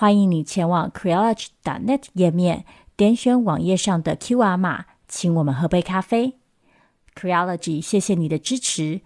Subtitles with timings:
[0.00, 2.64] 欢迎你前往 Creology.net 页面，
[2.96, 6.34] 点选网页上的 QR 码，请我们喝杯咖啡。
[7.16, 9.00] Creology，谢谢你的支持。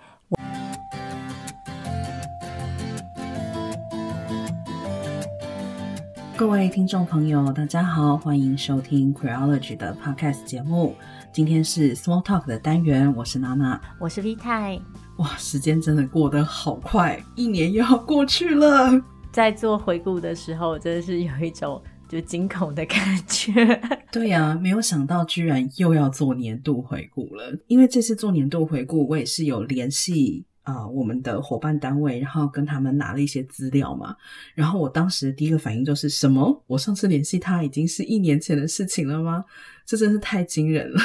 [6.36, 10.94] 各位听众朋友，大家好，欢迎收听 Creology 的 Podcast 节目。
[11.32, 14.78] 今天是 Small Talk 的单元，我是娜娜，我是 V 太。
[15.16, 19.02] 哇，时间真的过得好快，一年又要过去了。
[19.32, 23.50] 在做回顾的时候，真的是有一种就惊恐的感觉。
[24.12, 27.56] 对呀、没有想到居然又要做年度回顾了。
[27.66, 34.14] 因为这次做年度回顾，我也是有联系啊、我们的伙伴单位，然后跟他们拿了一些资料嘛。
[34.54, 36.62] 然后我当时第一个反应就是什么？
[36.66, 39.44] 我上次联系他已经是一年前的事情了吗？
[39.86, 41.00] 这真是太惊人了。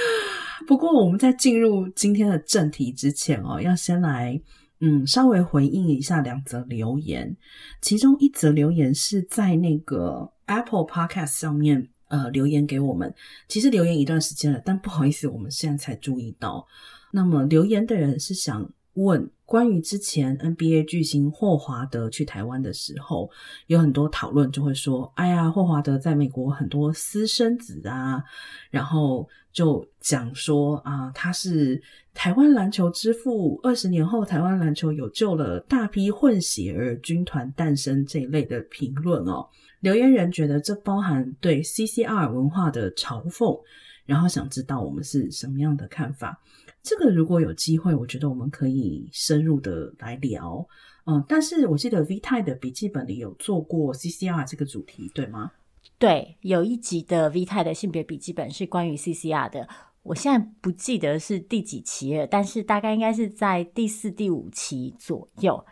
[0.68, 4.40] 不过我们在进入今天的正题之前哦，要先来。
[4.86, 7.34] 嗯，稍微回应一下两则留言，
[7.80, 13.14] 其中一则留言是在那个 Apple Podcast 上面呃留言给我们，
[13.48, 16.66] 其实留言一段时间了，但不好意思，我们现在才注意到。
[17.12, 23.30] 那么留言的人是想问关于之前 NBA 巨星霍华德去台湾的时候，
[23.68, 28.22] 有很多讨论，就会说，哎呀，霍华德在美国很多私生子啊，
[28.70, 31.82] 然后就讲说啊，他是。
[32.16, 39.44] 台湾篮球之父，二十年后台湾篮球有救了大批混血儿军团诞生这一类的评论哦。
[39.80, 43.60] 留言人觉得这包含对 CCR 文化的嘲讽，
[44.06, 46.40] 然后想知道我们是什么样的看法。
[46.84, 50.64] 这个如果有机会，我觉得我们可以深入的来聊。
[51.06, 55.50] 嗯，但是我记得 V 太的笔记本里有做过 CCR 这个主题，对吗？
[55.98, 59.68] 对，有一集的 V 太的性别笔记本是关于 CCR 的。
[60.02, 65.64] 我现在不记得是第几期了，但是大概应该是在第四、第五期左右。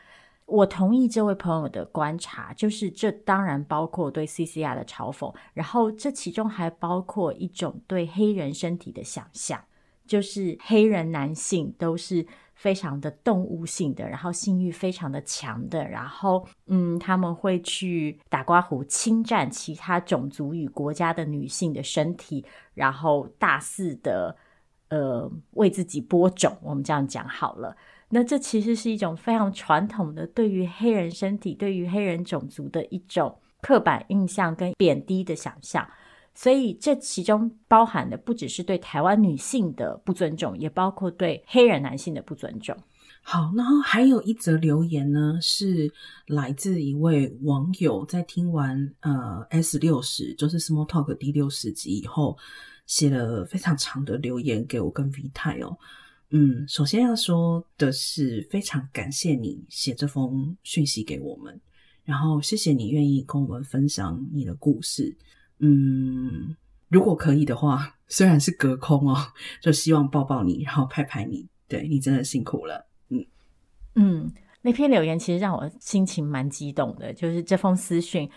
[0.46, 9.62] 我同意这位朋友的观察，就是这当然包括对 CCR 的嘲讽，然后这其中还包括一种对黑人身体的想象，
[10.06, 12.26] 就是黑人男性都是。
[12.62, 24.36] 非常的动物性的，然后性欲非常的强的，然后嗯，他们会去打刮胡侵占其他种族与国家的女性的身体，然后大肆的
[24.90, 26.56] 呃为自己播种。
[26.62, 27.76] 我们这样讲好了，
[28.10, 35.84] 那这其实是一种非常传统的对于黑人身体、对于黑人种族的一种刻板印象跟贬低的想象。
[36.34, 42.76] 所以这其中包含的不只是对台湾女性的不尊重，也包括对黑人男性的不尊重。
[43.24, 45.92] 好，然后还有一则留言呢，是
[46.26, 52.36] 来自一位网友在听完呃 S 六十，就是 Small Talk 第六十集以后，
[52.86, 55.78] 写了非常长的留言给我跟 V 太哦。
[56.30, 61.60] 嗯，首先要说的是，非常感谢你写这封讯息给我们，
[62.04, 65.16] 然后谢谢你愿意跟我们分享你的故事。
[65.64, 66.56] 嗯，
[66.88, 69.16] 如果可以的话，虽然是隔空哦，
[69.62, 71.46] 就希望抱抱你，然后拍拍你。
[71.68, 72.84] 对，你真的辛苦了。
[73.10, 73.24] 嗯
[73.94, 78.28] 嗯，那篇留言其实让我心情蛮激动的，就是这封私讯。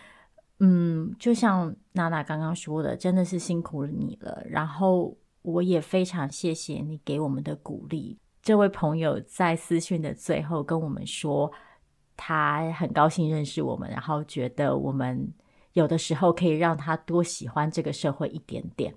[0.60, 4.46] 嗯，就像娜娜刚刚说的，真的是辛苦了你了。
[4.48, 8.20] 然后我也非常谢谢你给我们的鼓励。
[8.44, 11.52] 这位朋友在私讯的最后跟我们说，
[12.16, 15.34] 他很高兴认识我们，然后觉得我们。
[15.76, 18.96] 有的时候可以让他多喜欢这个社会一点点。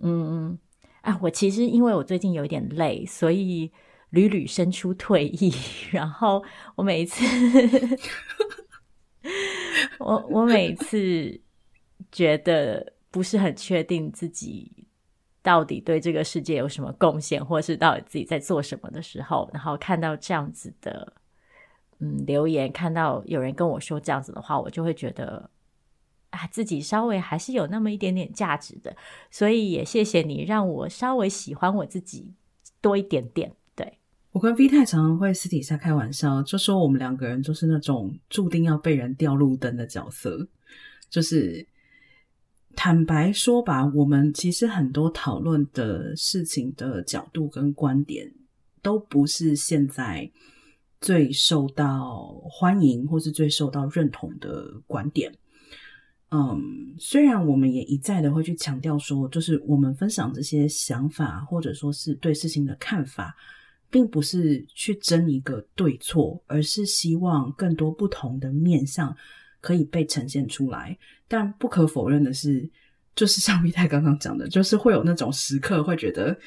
[0.00, 0.56] 嗯，
[1.00, 3.72] 啊，我其实因为我最近有点累，所以
[4.10, 5.52] 屡屡生出退意。
[5.90, 6.44] 然后
[6.76, 7.24] 我每一次，
[9.98, 11.40] 我我每次
[12.12, 14.86] 觉得不是很确定自己
[15.42, 21.14] 到底对这个世界有什么贡献，或是到底自己在做什么的时候，然后看到这样子的
[21.98, 25.50] 嗯留言，看到有人跟我说这样子的话，我就会觉得。
[26.30, 28.96] 啊，自己稍微还是有那么一点点价值的，
[29.30, 32.32] 所以也谢谢你让我稍微喜欢我自己
[32.80, 33.52] 多一点点。
[33.74, 33.98] 对，
[34.32, 40.48] 我跟 V 太常常会私底下开玩笑，就说我们两个人就是那种注定要被人吊路灯的角色。
[41.08, 41.66] 就是
[42.76, 48.32] 坦白说吧，我们其实很多讨论的事情的角度跟观点，
[48.80, 50.30] 都不是现在
[51.00, 55.34] 最受到欢迎或是最受到认同的观点。
[56.30, 63.34] 嗯，虽然我们也一再的会去强调说，就是我们分享这些想法，或者说是对事情的看法，
[63.90, 69.16] 并不是去争一个对错，而是希望更多不同的面向
[69.60, 70.96] 可以被呈现出来。
[71.26, 72.70] 但不可否认的是，
[73.16, 76.38] 就是像 V 太刚刚讲的，就是会有那种时刻会觉得，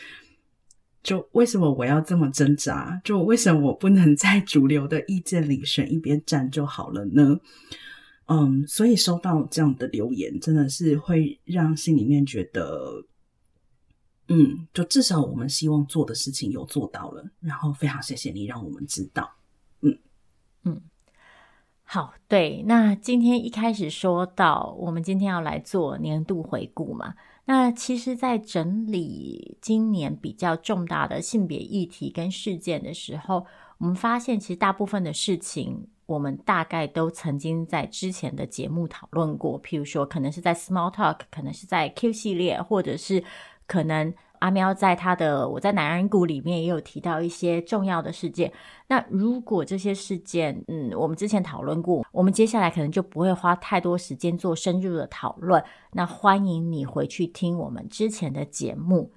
[1.04, 3.02] 就为什么我要这么挣扎？
[3.04, 7.38] 就为什么我不能在主流的意见里选一边站就好了呢？
[8.28, 13.04] 嗯，所以收到这样的留言，真的是会让心里面觉得，
[14.30, 19.30] 嗯，就至少我们希望做的事情有做到了，然后非常谢谢你让我们知道，
[19.82, 20.00] 嗯
[20.64, 20.82] 嗯，
[21.84, 33.46] 好，对，那今天一开始说到，我们今天要来做年度回顾嘛，那其实，在整理今年比较重大的性别议题跟事件的时候，
[33.80, 35.90] 我们发现其实大部分的事情。
[36.06, 43.24] 我们大概都曾经在之前的节目讨论过，譬如说，可能是在 Small Talk，可能是在 Q 系列，或者是
[43.66, 48.52] 可能阿喵在他的我在男人谷里面也有提到一些重要的事件。
[48.88, 55.64] 那如果这些事件，嗯，我们之前讨论过，我们接下来可能就不会花太多时间做深入的讨论。
[55.94, 59.14] 那欢迎你回去听我们之前的节目。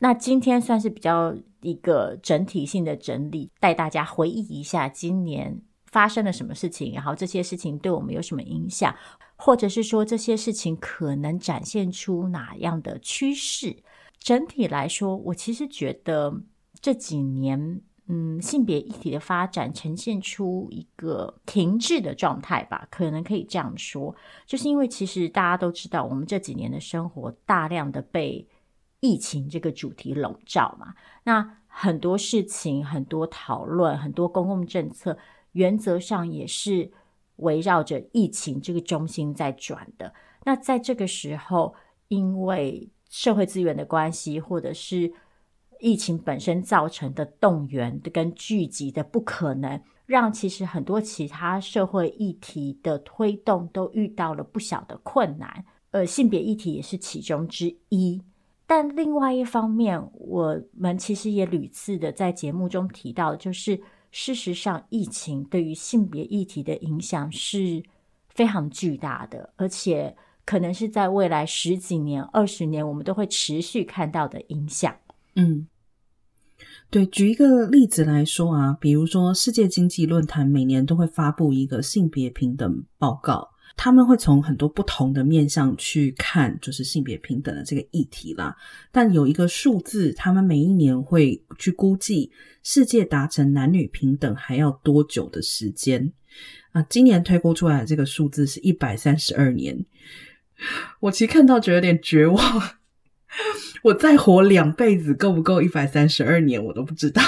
[0.00, 5.62] 那今天算是比较一个整体性的整理，带大家回忆一下今年。
[5.96, 6.92] 发生了什么事情？
[6.92, 8.94] 然后这些事情对我们有什么影响？
[9.34, 13.74] 或者是说这些事情可能展现出哪样的趋势？
[14.18, 16.42] 整体来说，我其实觉得
[16.82, 24.14] 这几年，嗯，性别议题的发展呈现出一个停滞的状态吧，可能可以这样说，
[24.44, 28.46] 就是因为其实大家都知道，我们这几年的生活大量的被
[29.00, 30.92] 疫情这个主题笼罩嘛，
[31.24, 35.16] 那很多事情、很多讨论、很多公共政策。
[35.56, 36.90] 原则上也是
[37.36, 40.12] 围绕着疫情这个中心在转的。
[40.44, 41.74] 那在这个时候，
[42.08, 45.10] 因为社会资源的关系，或者是
[45.80, 55.64] 疫情本身造成的动员跟聚集的不可能，让其实很多其他社会议题的推动都遇到了不小的困难。
[55.92, 58.20] 呃，性别议题也是其中之一。
[58.66, 63.80] 但另外一方面，我们其实也屡次的在节目中提到，就是。
[64.18, 67.82] 事实上，疫情对于性别议题的影响是
[68.30, 70.16] 非常巨大的，而且
[70.46, 74.96] 可能是在未来十几年、二十年，我们都会持续看到的影响。
[75.34, 75.68] 嗯，
[76.88, 83.50] 对，举一个例子来说啊，比如说世界经济论坛每年都会发布一个性别平等报告。
[83.76, 88.56] 他们会从很多不同的面向去看，就是性别平等的这个议题啦。
[88.90, 92.32] 但有一个数字，他们每一年会去估计
[92.62, 96.10] 世界达成男女平等还要多久的时间
[96.72, 96.82] 啊？
[96.88, 99.84] 今年推估出来的这个数字是一百三十二年。
[101.00, 102.62] 我其实看到觉得有点绝望，
[103.84, 107.22] 我再活两辈子够不够一百三十二年，我都不知道。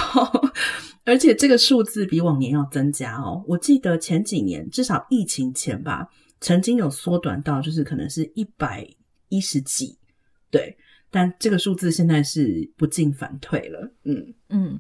[1.05, 3.45] 而且这个数字比往年要增加哦。
[3.49, 6.09] 我记得前几年，至少疫情前吧。
[6.41, 8.89] 曾经有缩短到，就是可能是一百
[9.29, 9.99] 一十几，
[10.51, 10.77] 对，
[11.11, 14.79] 但这个数字现在是不进反退了，嗯嗯，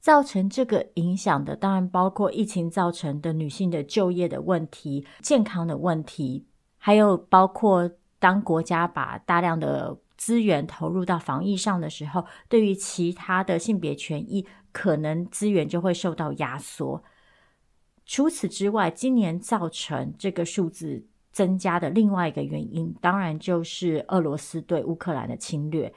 [0.00, 17.02] 造成这个影响的当然包括疫情造成的女性的就业的问题、健康的问题，还有包括当国家把大量的资源投入到防疫上的时候，对于其他的性别权益，可能资源就会受到压缩。
[18.10, 21.00] 除此之外，今年造成这个数字
[21.30, 25.94] 增加的另外一个原因，当然就是俄罗斯对乌克兰的侵略。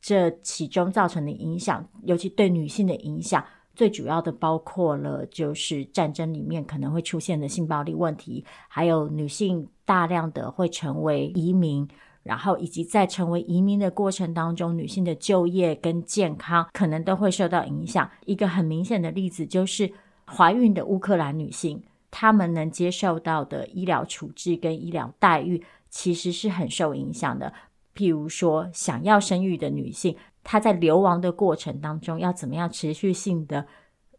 [0.00, 3.44] 这其中造成的影响，尤其对女性的影响，
[3.74, 11.88] 最主要的包括了就是战争里面可能会出现的性暴力问题，还有女性大量的会成为移民，
[12.22, 18.08] 然后以及在成为移民的过程当中，女性的就业跟健康可能都会受到影响。
[18.24, 19.92] 一个很明显的例子就是。
[20.26, 27.52] 怀孕的乌克兰女性，她们能接受到的医疗处置跟医疗待遇，其实是很受影响的。
[27.94, 33.66] 譬如说，想要生育的女性，她在流亡的过程当中，要怎么样持续性的，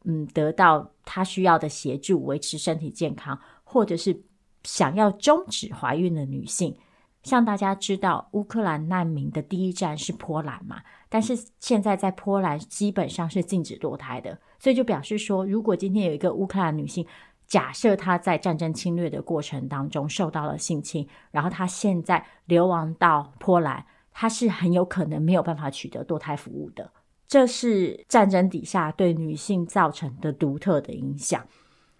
[0.06, 4.24] 嗯，得到她需要的协助，维持身体健康，或者是
[4.64, 6.76] 想要终止怀孕的女性。
[7.24, 17.06] 像大家知道，乌克兰难民的第一站是波兰嘛，但是现在在波兰基本上是禁止堕胎的，所以就表示说，如果今天有一个乌克兰女性，
[17.48, 26.92] 假设她在战争侵略的过程当中受到了性侵，然后她现在流亡到波兰，她是很有可能没有办法取得堕胎服务的。
[27.28, 31.46] 这是战争底下对女性造成的独特的影响。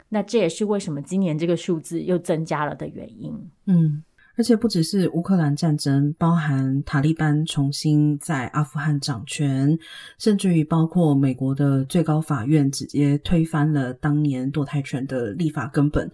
[0.10, 3.52] 那这也是为什么今年这个数字又增加了的原因。
[3.66, 4.04] 嗯。
[4.38, 9.78] 而且不只是乌克兰战争，包含塔利班重新在阿富汗掌权，
[10.20, 16.10] 甚至于包括美国的最高法院直接推翻了当年堕胎权的立法根本，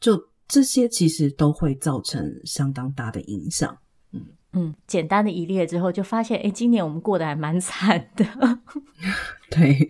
[0.00, 0.18] 就
[0.48, 3.76] 这些其实都会造成相当大的影响。
[4.12, 4.22] 嗯
[4.54, 8.24] 嗯，简单的一列之后，就发现，哎，今年我们过得还蛮惨的。
[9.50, 9.86] 对。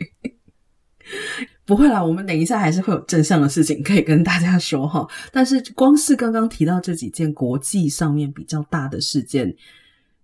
[1.64, 5.06] 不会啦，我们等一下还是会有正向的事情可以跟大家说哈。
[5.32, 9.54] 但是光是刚刚提到这几件国际上面比较大的事件，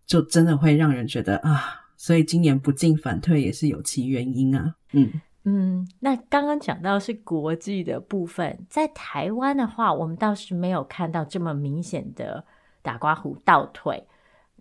[0.06, 4.74] 就真的会让人觉得啊，所以今年不进反退也是有其原因啊。
[4.92, 12.44] 嗯嗯，那刚刚讲到是国际的部分，在台湾的话，我们倒是没有看到这么明显的
[12.82, 14.06] 打刮胡倒退。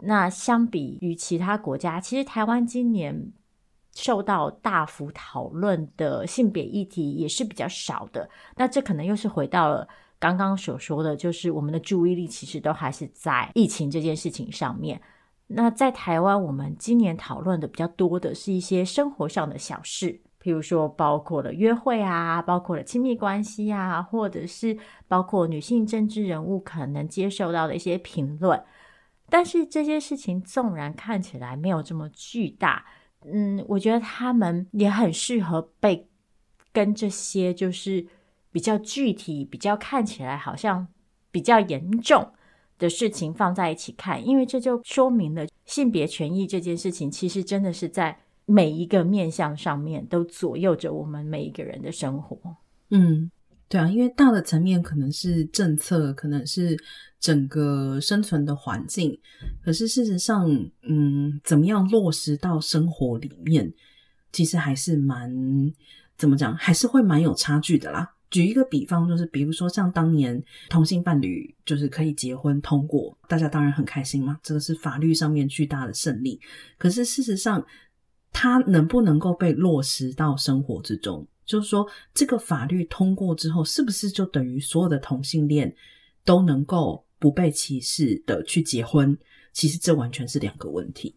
[0.02, 3.32] 那相比于其他国家，其实台湾今年。
[3.94, 15.02] 受到大幅讨论的性别议题也是比较少的，那这可能又是回到了刚刚所说的，就是我们的注意力其实都还是在疫情这件事情上面。
[15.48, 24.78] 那在台湾，我们今年讨论的比较多的是一些生活上的小事，譬如说包括了约会啊，包括了亲密关系啊，或者是
[25.10, 28.64] 包括女性政治人物可能接受到的一些评论。
[29.30, 32.86] 但是这些事情纵然看起来没有这么巨大。
[33.26, 36.08] 嗯，我觉得他们也很适合被
[36.72, 38.06] 跟这些就是
[38.52, 40.88] 比较具体、比较看起来好像
[41.32, 42.32] 比较严重
[42.80, 52.38] 的事情放在一起看，因为这就说明了性别权益这件事情其实真的是在每一个面向上面都左右着我们每一个人的生活。
[52.90, 53.30] 嗯。
[53.72, 56.78] 对啊，因为大的层面可能是政策，可能是
[57.22, 59.18] 整个生存的环境，
[59.64, 60.46] 可是事实上，
[60.82, 63.74] 嗯，怎么样落实到生活里面，
[64.34, 65.34] 其实还是蛮
[66.18, 68.14] 怎么讲，还是会蛮有差距的啦。
[68.30, 76.38] 举一个比方，就是比如说像当年同性伴侣就是可以结婚通过，大家当然很开心嘛，这个是法律上面巨大的胜利。
[76.78, 77.66] 可是事实上，
[78.34, 81.26] 它能不能够被落实到生活之中？
[81.52, 85.76] 就是说，这个法律通过之后，是不是就等于所有的同性恋
[86.24, 89.18] 都能够不被歧视的去结婚？
[89.52, 91.14] 其实这完全是两个问题。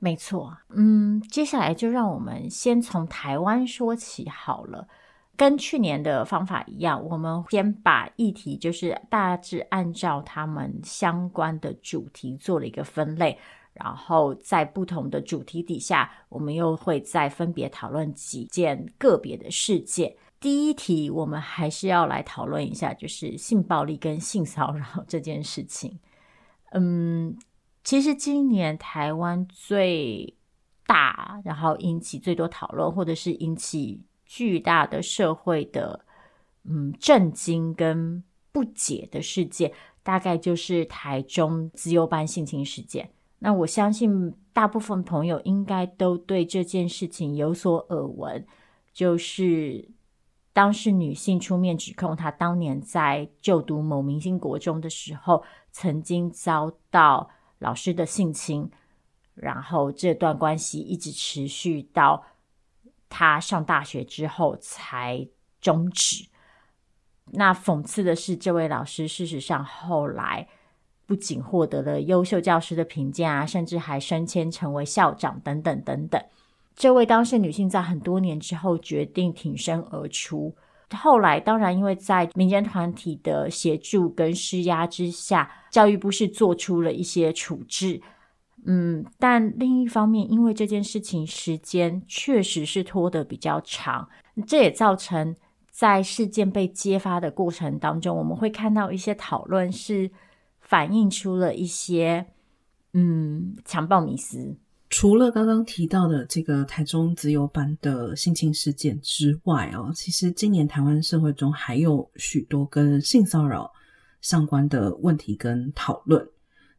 [0.00, 4.88] 没错，嗯，接下来就让我们先从台湾说起好了。
[5.36, 13.36] 跟去年的方法一样，我们先把议题就是大致按照他们相关的主题做了一个分类。
[13.74, 20.16] 然后在不同的主题底下，我们又会再分别讨论几件个别的事件。
[20.40, 25.98] 第一题，我们还是要来讨论一下，就是性暴力跟性骚扰 这件事情。
[26.72, 27.36] 嗯，
[27.82, 30.36] 其实今年台湾最
[30.86, 36.04] 大，然后引起最多讨论，或者是引起巨大的社会的
[36.64, 43.10] 嗯震惊跟不解的事件，大概就是台中资优班性侵事件。
[43.40, 48.46] 那我相信大部分朋友应该都对这件事情有所耳闻，
[48.92, 49.90] 就是
[50.54, 58.70] 当事女性出面指控，她当年在就读某明星国中的时候，曾经遭到老师的性侵，
[59.34, 62.24] 然后这段关系一直持续到
[63.10, 65.28] 她上大学之后才
[65.60, 66.28] 终止。
[67.32, 70.48] 那讽刺的是，这位老师事实上后来。
[71.06, 76.22] 不仅获得了优秀教师的评价啊，甚至还升迁成为校长等等等等。
[76.74, 80.54] 这位当事女性在很多年之后决定挺身而出。
[80.90, 88.00] 后来，当然因为在民间团体的协助跟施压之下，教育部是做出了一些处置。
[88.64, 94.08] 嗯，但另一方面，因为这件事情时间确实是拖得比较长，
[94.46, 95.34] 这也造成
[95.70, 100.10] 在事件被揭发的过程当中，我们会看到一些讨论是。
[100.74, 102.26] 反映出了一些
[102.94, 104.56] 嗯强暴迷思。
[104.90, 113.70] 除了刚刚提到的这个台中自由班的性侵事件之外哦，其实今年台湾社会中还有许多跟性骚扰
[114.20, 116.28] 相关的问题跟讨论。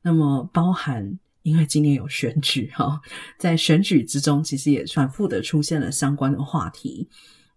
[0.02, 3.00] 那么，包含因为今年有选举哈，
[3.40, 7.08] 在选举之中，其实也反复的出现了相关的话题。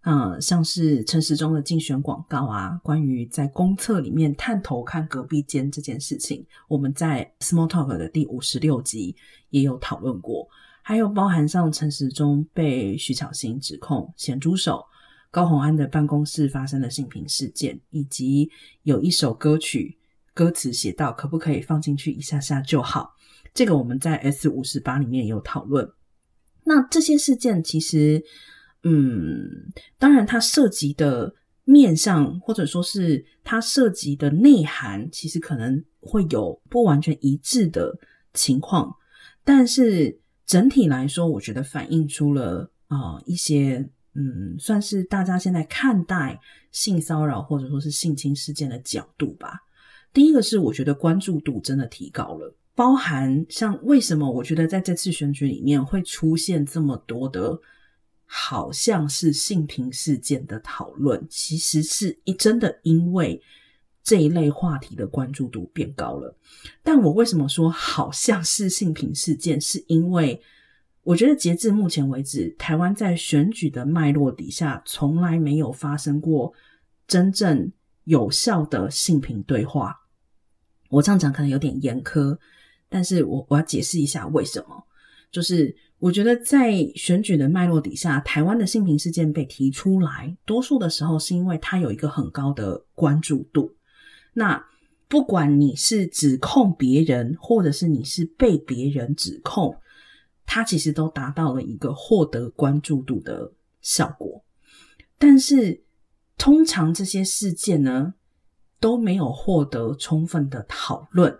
[0.03, 9.13] 嗯，像是陈时中的竞选广告啊，关于在公厕里面探头看隔壁间这件事情，我们在 Small Talk 的第五十六集
[9.49, 10.47] 也有讨论过。
[10.81, 14.85] 还有包含上陈时中被徐巧芯指控咸猪手，
[15.29, 18.49] 高虹安的办公室发生的性平事件，以及
[18.83, 19.97] 有一首歌曲
[20.33, 23.15] 歌词写到可不可以放进去一下下就好，
[23.53, 25.91] 这个我们在 S 五十八里面有讨论。
[26.63, 28.23] 那这些事件其实。
[28.83, 31.33] 嗯，当然，它涉及的
[31.63, 37.97] 面向，或者说是它涉及的内涵，其实可能会有不完全一致的
[38.33, 38.95] 情况，
[39.43, 46.39] 但是整体来说，我觉得反映出了啊、一些嗯，算是大家现在看待
[46.71, 49.59] 性骚扰或者说是性侵事件的角度吧。
[50.11, 52.55] 第一个是我觉得关注度真的提高了。
[52.73, 57.59] 包含像为什么我觉得在这次选举里面会出现这么多的
[58.31, 63.41] 好像是性平事件的讨论，其实是一真的因为
[64.03, 66.37] 这一类话题的关注度变高了。
[66.83, 70.39] 但我为什么说好像是性平事件，是因为
[71.01, 76.53] 我觉得截至目前为止，台湾在选举的脉络底下，从来没有发生过
[77.07, 77.71] 真正
[78.03, 80.01] 有效的性平对话。
[80.89, 82.37] 我这样讲可能有点严苛。
[82.91, 84.83] 但是我我要解释一下为什么，
[85.31, 93.75] 就是我觉得在选举的脉络底下，台湾的性平事件被提出来，多数的时候是因为它有一个很高的关注度。
[94.33, 94.65] 那
[95.09, 99.75] 不管你是指控别人，或者是你是被别人指控，
[100.45, 103.51] 它其实都达到了一个获得关注度的
[103.81, 104.45] 效果。
[105.17, 105.83] 但是
[106.37, 108.13] 通常这些事件呢，
[108.79, 111.37] 都没有获得充分的讨论，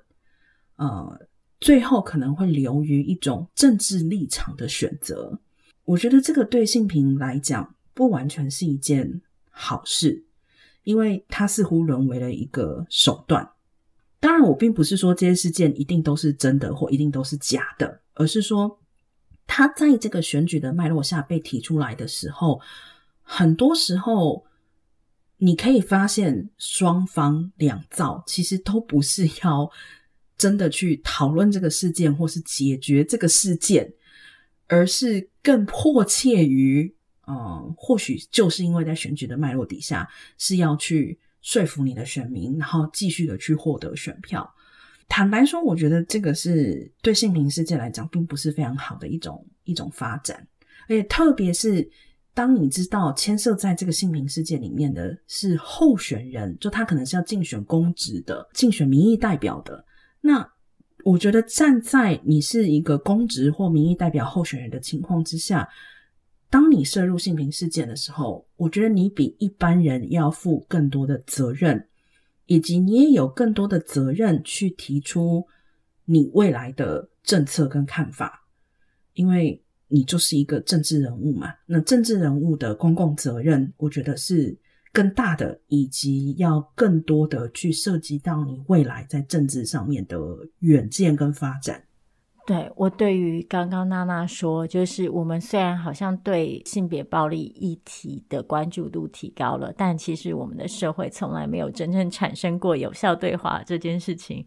[0.75, 1.28] 呃。
[1.59, 5.37] 最后可能会流于一种政治立场的选择，
[5.83, 10.23] 我觉得这个对性平来讲不完全是一件好事，
[10.83, 13.49] 因为它似乎沦为了一个手段。
[14.21, 18.79] 当然，我并不是说这些事件一定都是真的或一定都是假的，而是说
[19.45, 22.61] 它在这个选举的脉络下被提出来的时候，
[23.21, 24.45] 很多时候
[25.37, 29.69] 你可以发现双方两造其实都不是要。
[30.39, 33.93] 真的去讨论这个事件，或是解决这个事件，
[34.67, 36.95] 而是更迫切于，
[37.27, 44.49] 嗯，或许就是因为在选举的脉络底下，是要去说服你的选民，然后继续的去获得选票。
[45.09, 50.47] 坦白说，我觉得这个是对性平事件来讲，并不是非常好的一种一种发展。
[50.87, 51.89] 而且，特别是
[52.33, 59.83] 当你知道牵涉在这个性平事件里面的是候选人，就他可能是要竞选公职的、竞选民意代表的。
[60.21, 60.51] 那
[61.05, 65.69] 我觉得站在你是一个公职或民意代表候选人的情况之下，
[66.49, 71.87] 当你涉入性平事件的时候，我觉得你比一般人要负更多的责任，
[72.47, 75.47] 以及你也有更多的责任去提出
[76.05, 78.45] 你未来的政策跟看法，
[79.13, 81.53] 因为你就是一个政治人物嘛。
[81.65, 84.57] 那政治人物的公共责任，我觉得是。
[84.91, 90.17] 更大的，以及要更多的去涉及到你未来在政治上面的
[90.59, 91.83] 远见跟发展。
[92.47, 104.43] 对，我对于刚刚娜娜说，就是我们虽然好像对性别暴力议题的关注度提高了，但其实我们的社会从来没有真正产生过有效对话这件事情。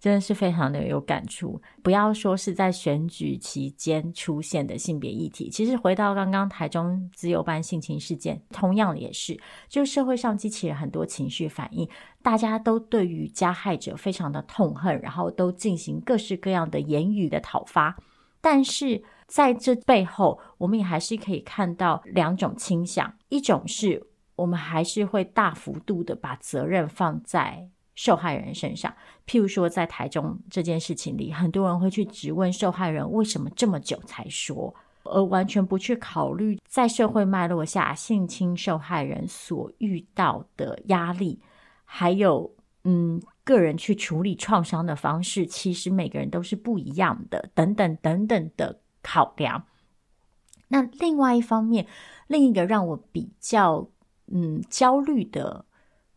[0.00, 1.60] 真的是非常的有感触。
[1.82, 11.88] 不要说是在选举期间出现的性别议题，其实回到刚刚台中资优班性侵事件，同样也是，就社会上激起了很多情绪反应，
[12.22, 17.96] 大家都对于加害者非常的痛恨，然后都进行各式各样的言语的讨伐。
[18.40, 24.06] 但是在这背后，我们也还是可以看到两种倾向：一种是
[24.36, 27.68] 我们还是会大幅度的把责任放在。
[27.98, 28.94] 受害人身上，
[29.26, 41.40] 譬如说在台中这件事情里，很多人会去质问受害人为什么这么久才说，而完全不去考虑在社会脉络下性侵受害人所遇到的压力，
[41.84, 49.64] 还有嗯个人去处理创伤的方式，其实每个人都是不一样的，等等等等的考量。
[50.68, 51.84] 那另外一方面，
[52.28, 53.88] 另一个让我比较
[54.28, 55.64] 嗯焦虑的。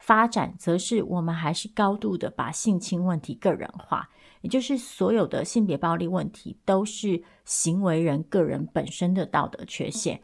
[0.01, 4.09] 发展则是我们还是高度的把性侵问题个人化，
[4.41, 10.19] 也就是所有的性别暴力问题都是行为人个人本身的道德缺陷。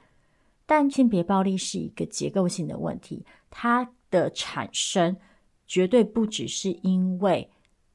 [0.66, 5.16] 但性别暴力是一个结构性的问题，它的产生
[5.68, 7.50] 绝对不只是因为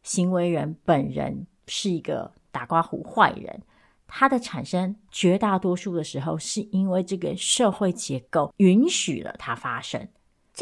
[0.05, 3.61] 行为人本人是一个打刮胡坏人，
[4.07, 10.09] 它的产生绝大多数的时候是因为这个社会结构允许了它发生。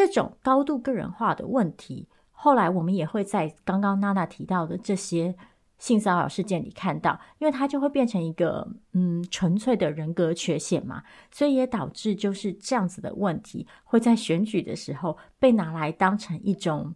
[0.06, 5.36] 这种高度个人化的问题，后来我们也会在刚刚娜娜提到的这些
[5.76, 16.94] 性骚扰事件里看到，因为它就会变成一个嗯纯粹的人格缺陷嘛，所以也导致就是这样子的问题会在选举的时候被拿来当成一种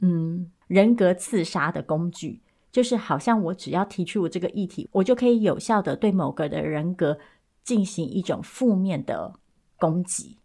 [0.00, 7.16] 嗯人格刺杀的工具，就是好像我只要提出我这个议题，我就可以有效的对某个的人格
[7.62, 9.34] 进行一种负面的
[9.78, 10.39] 攻击。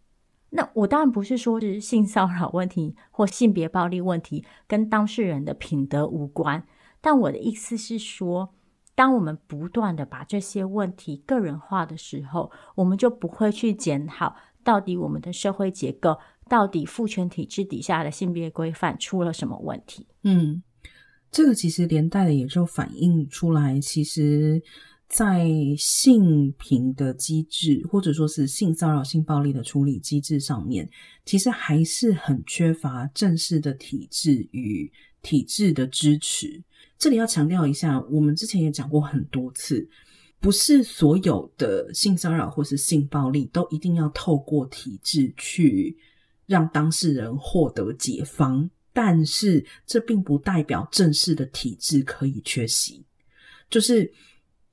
[0.56, 6.66] 那我当然不是说是性骚扰问题或性别暴力问题跟当事人的品德无关，
[7.02, 8.54] 但我的意思是说，
[8.94, 16.16] 当我们不断的把这些问题个人化的时候，我们就不会去检讨到底我们的社会结构，
[16.48, 20.06] 到底父权体制底下的性别规范出了什么问题。
[20.22, 20.62] 嗯，
[21.30, 24.62] 这个其实连带的也就反映出来，其实。
[25.08, 30.90] 在性平的机制，或者说是性骚扰、性暴力的处理机制上面，
[31.24, 34.90] 其实还是很缺乏正式的体制与
[35.22, 36.60] 体制的支持。
[36.98, 39.88] 这里要强调一下，我们之前也讲过很多次，
[40.40, 45.96] 不是所有的性骚扰或是性暴力都一定要透过体制去
[46.46, 53.04] 让当事人获得解放，但是这并不代表正式的体制可以缺席，
[53.70, 54.12] 就是。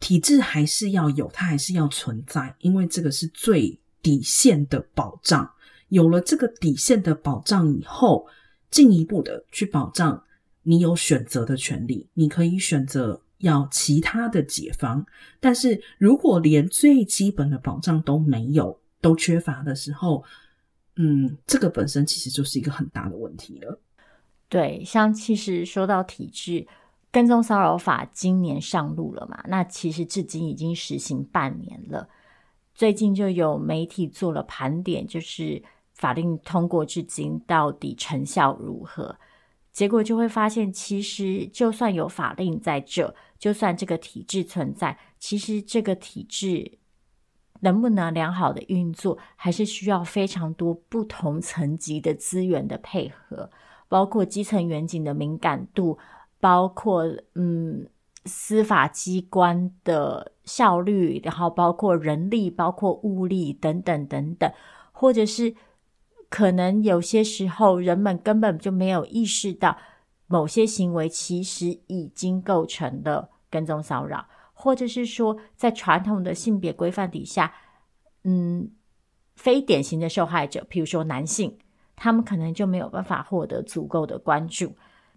[0.04, 5.50] 体制还是要有，它还是要存在，因为这个是最底线的保障。
[5.88, 8.28] 有了这个底线的保障以后，
[8.70, 10.22] 进一步的去保障
[10.64, 15.06] 你有选择的权利，你可以选择要其他的解方。
[15.40, 20.22] 但是如果连最基本的保障都没有，都缺乏的时候，
[20.98, 23.80] 嗯，这个本身其实就是一个很大的问题了。
[24.50, 26.68] 对，像其实说到体制。
[27.14, 29.40] 跟踪骚扰法今年上路了嘛？
[29.48, 32.10] 那其实至今已经实行半年了。
[32.74, 35.62] 最近就有媒体做了盘点，就是
[35.94, 39.16] 法令通过至今到底成效如何？
[39.72, 46.80] 结果就会发现，其实就算有法令在这，就算这个体制存在，其实这个体制
[47.60, 53.52] 能不能良好的运作，还是需要非常多不同层级的资源的配合，
[53.88, 56.00] 包括基层员警的敏感度。
[56.44, 57.88] 包括嗯，
[58.26, 64.52] 司法机关的效率，然后包括人力、包括物力等等等等，
[64.92, 65.56] 或者是
[66.28, 69.78] 可能有些时候人们根本就没有意识到
[70.28, 77.54] 某些行为其实已经构成了跟踪骚扰，或者是说在传统的性别规范底下，
[78.26, 78.70] 嗯，
[79.38, 81.58] 非典型的受害者，譬如说男性，
[81.96, 84.76] 他们可能就没有办法获得足够的关注。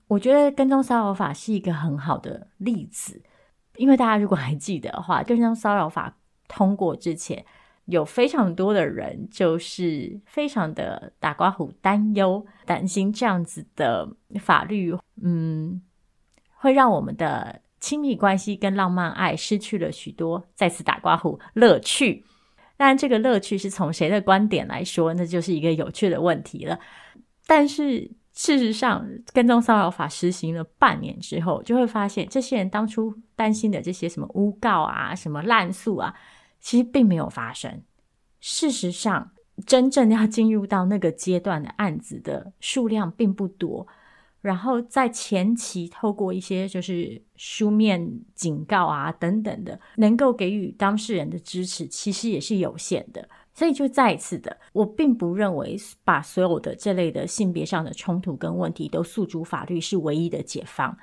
[0.08, 3.20] 我觉得跟踪骚扰法是一个很好的例子，
[3.76, 6.16] 因为大家如果还记得的话，跟踪骚扰法
[6.46, 7.44] 通过之前，
[7.86, 15.82] 有非常多的人就是非常的打刮胡担忧，担心这样子的法律，嗯，
[16.54, 22.24] 会让我们的亲密关系跟浪漫爱失去了许多再次打刮胡乐趣。
[22.76, 26.78] 当然，这个乐趣是从谁的观点来说，那就是一个有趣的问题了。
[27.44, 28.08] 但是。
[28.36, 36.14] 事实上，跟踪骚扰法实行了半年之后，就会发现这些人当初担心的这些什么诬告啊、什么滥诉啊，
[36.60, 37.82] 其实并没有发生。
[38.38, 39.32] 事实上，
[39.64, 43.86] 真正要进入到那个阶段的案子的数量并不多。
[44.42, 53.28] 然后在前期透过一些就是书面警告啊等等的，能够给予当事人的支持，其实也是有限的。
[53.58, 60.98] 所以，就再一次的，我并不认为把所有的这类的性别上的冲突跟问题都诉诸法律是唯一的解方。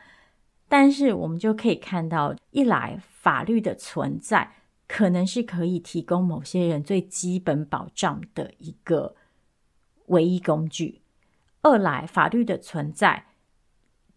[0.70, 4.52] 但是，我们就可以看到，一来法律的存在
[4.88, 9.16] 可能是可以提供某些人最基本保障的一个
[10.06, 11.02] 唯一工具；
[11.63, 13.26] 二来，法律的存在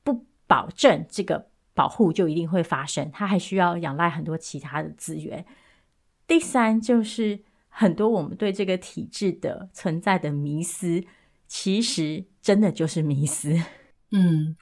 [0.05, 5.46] 不保证这个保护就一定会发生，它还需要仰赖很多其他的资源。
[6.27, 7.40] 第三就是。
[7.78, 11.04] 很多我们对这个体制的存在的迷思，
[11.46, 13.54] 其实真的就是迷思。
[14.12, 14.56] 嗯，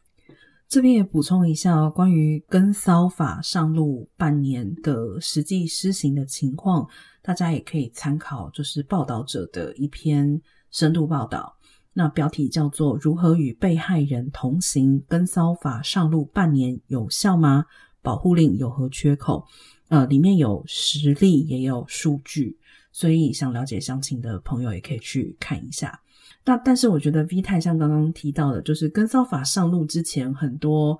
[0.66, 6.88] 这边也补充一下关于跟骚法上路半年的实际施行的情况，
[7.22, 11.56] 大家也可以参考，就是报道者的一篇深度报道。
[11.92, 15.00] 那标题叫做《如何与被害人同行？
[15.06, 17.66] 跟骚法上路半年有效吗？
[18.02, 19.46] 保护令有何缺口？》
[19.88, 22.58] 呃，里面有实例，也有数据。
[22.94, 26.00] 所以想了解详情的朋友也可以去看一下。
[26.44, 30.96] 那但是我觉得 V 太像刚刚提到的，就是跟骚法上路之前，很多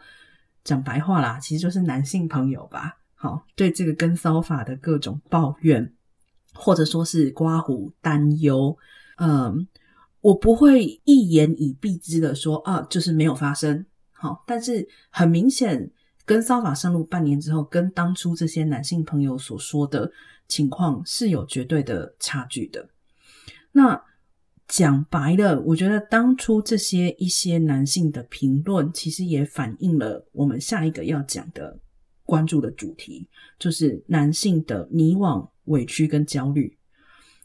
[0.64, 5.92] 讲白话啦，其实就是男性朋友吧，好，对这个跟骚法的各种抱怨，
[6.52, 8.76] 或者说是刮胡担忧，
[9.18, 9.68] 嗯，
[10.20, 15.88] 我不会一言以蔽之的说啊，就是没有发生，好，但是很明显，
[16.24, 20.10] 跟骚法上路半年之后，跟当初这些男性朋友所说的。
[20.48, 22.88] 情况是有绝对的差距的。
[23.72, 24.02] 那
[24.66, 31.78] 讲白了，我觉得当初这些一些男性的评论，其实也反映了我们下一个要讲的
[32.24, 33.28] 关注的主题，
[33.58, 36.76] 就是男性的迷惘、委屈跟焦虑。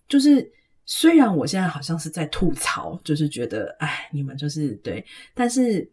[0.08, 0.50] 就是
[0.86, 5.92] 虽然我现在好像是在吐槽，就是觉得，哎，你们就是对，但是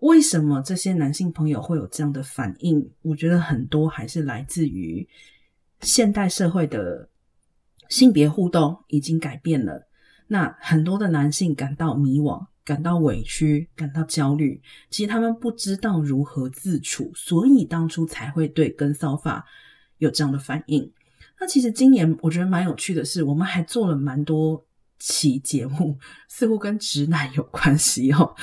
[0.00, 2.88] 为什么这些男性朋友会有这样的反应？
[3.02, 5.08] 我觉得很多还是来自于
[5.80, 7.08] 现代社会的
[7.88, 9.88] 性别互动已经改变了。
[10.26, 14.60] 那很多的男性感到迷惘，感到委屈，感到焦虑，
[14.90, 19.46] 其实他们不知道如何自处，所以当初才会对跟骚法
[19.96, 20.92] 有这样的反应。
[21.40, 24.66] 那其实今年我觉得蛮有趣的是，我们还做了蛮多
[24.98, 25.96] 期节目，
[26.28, 28.34] 似乎跟直男有关系哦。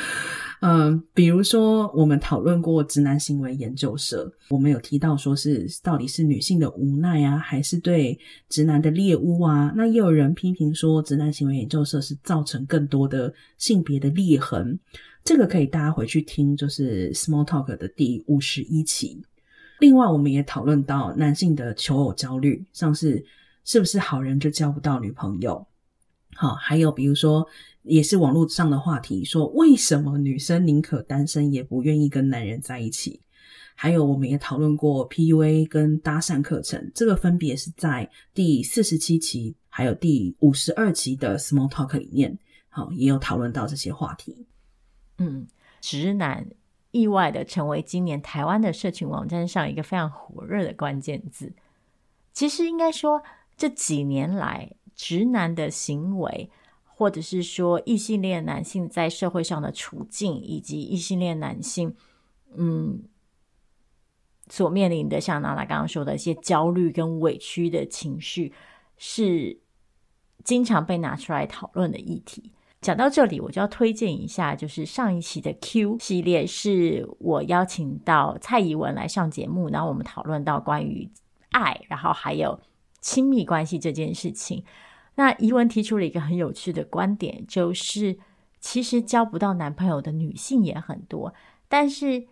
[0.61, 8.17] 嗯，比如说我们讨论过直男行为研究社，我们有提到说是到底是女性的无奈啊，还是对
[8.49, 9.71] 直男的猎物啊？
[9.75, 14.79] 那也有人批评说，直男行为研究社是造成更多的性别的裂痕。
[15.23, 19.21] 这个可以大家回去听，就是 Small Talk 的第五十一期。
[19.79, 23.23] 另外，我们也讨论到男性的求偶焦虑，像是
[23.65, 25.67] 是不是好人就交不到女朋友？
[26.35, 27.47] 好，还有比如说，
[27.83, 33.21] 也是网络上的话题，说为什么女生宁可单身也不愿意跟男人在一起？
[33.73, 42.37] 还有，我们也讨论过 PUA 跟搭讪课程，这个分别是在第四十七期还有第五十二期的 Small Talk 里面，
[42.69, 44.45] 好，也有讨论到这些话题。
[45.17, 45.47] 嗯，
[45.81, 46.45] 直男。
[46.91, 51.51] 意外的成为今年台湾的社群网站上一个非常火热的关键字。
[52.31, 53.21] 其实应该说，
[53.57, 56.49] 这几年来，直男的行为，
[56.83, 61.95] 或者是说异性恋男性在社会上的处境，以及异性恋男性，
[62.55, 63.03] 嗯，
[64.49, 68.53] 所面临的，像娜娜刚刚说的一些焦虑跟委屈的情绪，
[68.97, 69.59] 是
[70.43, 72.51] 经常被拿出来讨论的议题。
[72.81, 81.09] 讲到这里，我就要推荐一下，就是上一期的 Q 系列，是我邀请到蔡怡文来上节目，然后我们讨论到关于
[81.49, 82.59] 爱，然后还有
[83.01, 84.63] 亲密关系这件事情。
[85.15, 88.17] 那宜文提出了一个很有趣的观点，就是
[88.59, 91.33] 其实交不到男朋友的女性也很多，
[91.67, 92.27] 但是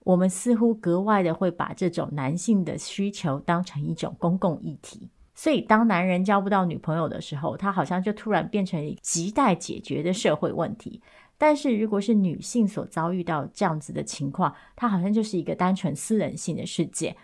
[0.00, 5.10] 我们似乎格外的会把这种男性的需求当成一种公共议题。
[5.34, 11.00] 所以，当男人交不到女朋友的时候，他好像就突然变成一亟待解决的社会问题。
[11.38, 17.16] 但是，如果是女性所遭遇到这样子的情况，它好像就是一个单纯私人性的事件。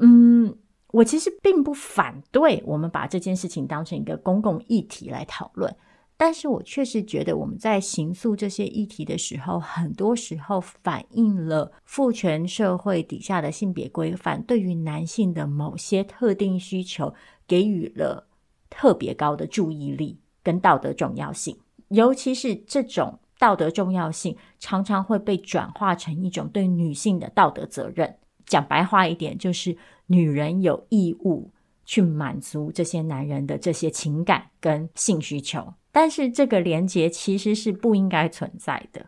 [0.00, 0.56] 嗯，
[0.94, 5.74] 我其实并不反对我们把这件事情当成一个公共议题来讨论。
[6.16, 17.12] 但是我确实觉得，我们在刑诉这些议题的时候，很多时候反映了父权社会底下的性别规范对于男性的某些特定需求
[17.48, 18.28] 给予了
[18.70, 21.58] 特别高的注意力跟道德重要性。
[21.88, 28.16] 尤其是这种道德重要性，常常会被转化成一种对女性的道德责任。
[28.46, 29.76] 讲白话一点，就是
[30.06, 31.50] 女人有义务
[31.84, 35.74] 去满足这些男人的这些情感跟性需求。
[35.92, 39.06] 但是这个连结其实是不应该存在的。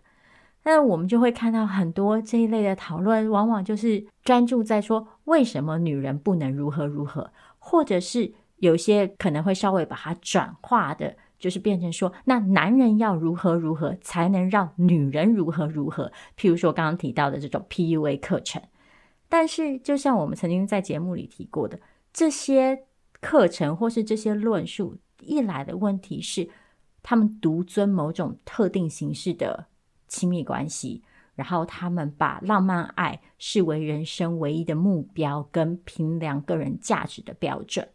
[0.62, 16.11] 那我们就会看到很多这一类的讨论，往往就是专注在说为什么女人不能如何如何，或者是有些可能会稍微把它转化的，就是变成说那男人要如何如何才能让女人如何如何。
[16.37, 18.61] 譬如说刚刚提到的这种 PUA 课程。
[19.28, 21.80] 但是就像我们曾经在节目里提过的，
[22.12, 22.84] 这些
[23.20, 26.48] 课程或是这些论述一来的问题是。
[27.08, 29.66] 他们独尊某种特定形式的
[30.08, 31.04] 亲密关系，
[31.36, 37.88] 然后他们把浪漫爱视为人生唯一的目标跟评量个人价值的标准。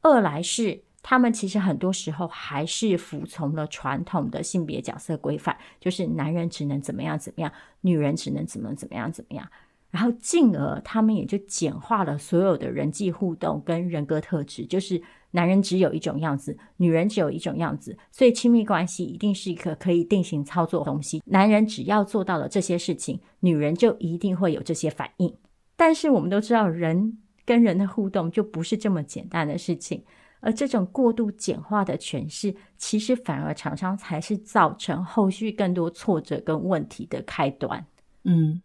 [0.00, 9.46] 二来是他们其实很多时候还是服从了传统的性别角色规范，就是男人只能怎么样怎么样，女人只能怎么怎么样怎么样。
[9.90, 15.02] 然后进而他们也就简化了所有的人际互动跟人格特质，就是。
[15.32, 21.22] 男人只有一种样子，女人只有一种样子，所以亲密关系一定是一个可以定型操作的东西。
[21.26, 25.32] 男人只要做到了这些事情，女人就一定会有这些反应。
[25.76, 30.02] 但是我们都知道，人跟人的互动就不是这么简单的事情，
[30.40, 37.86] 而这种过度简化的诠释，其实反而常常才是造成后续更多挫折跟问题的开端。
[38.24, 38.60] 嗯，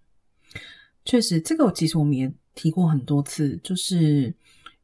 [1.05, 4.33] 确实，这个其实我们也提过很多次，就是。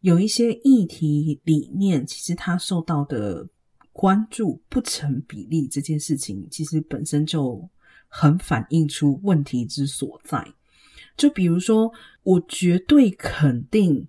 [0.01, 3.47] 有一些议题里面，其实它受到的
[3.93, 7.69] 关注不成比例，这件事情其实本身就
[8.07, 10.43] 很反映出问题之所在。
[11.15, 11.91] 就比如说，
[12.23, 14.07] 我绝对肯定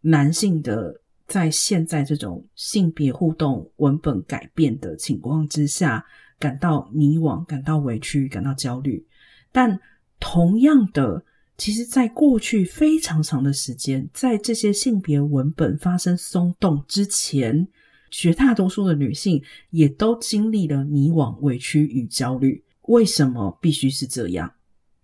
[0.00, 6.06] 男性的在现在这种性别互动文本改变的情况之下，
[6.38, 9.06] 感到迷惘、感到委屈、感到焦虑，
[9.52, 9.78] 但
[10.18, 11.25] 同样的。
[11.58, 17.66] 其实，在过去非常长的时间，在这些性别文本发生松动之前，
[18.10, 22.62] 绝大多数的女性也都经历了迷惘、委屈与焦虑。
[22.82, 24.52] 为什么必须是这样？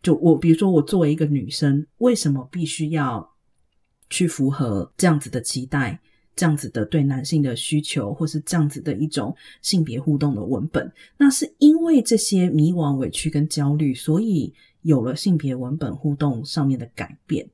[0.03, 3.31] 就我，比如说我作为一个女生，为什么必须要
[4.11, 6.01] 去符合这样子的期待？
[6.35, 17.49] 这样子的对男性的需求，或是这样子的一种性别互动的文本，那是因为这些迷惘、委屈跟焦虑，所以有了性别文本互动上面的改变。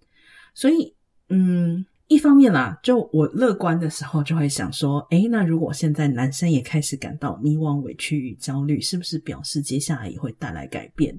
[0.55, 0.95] 所以，
[1.29, 11.19] 嗯，一方面啦，就我乐观的时候，就会想说，诶，那如果现在男生也开始感到迷惘、委屈与焦虑，是不是表示接下来也会带来改变？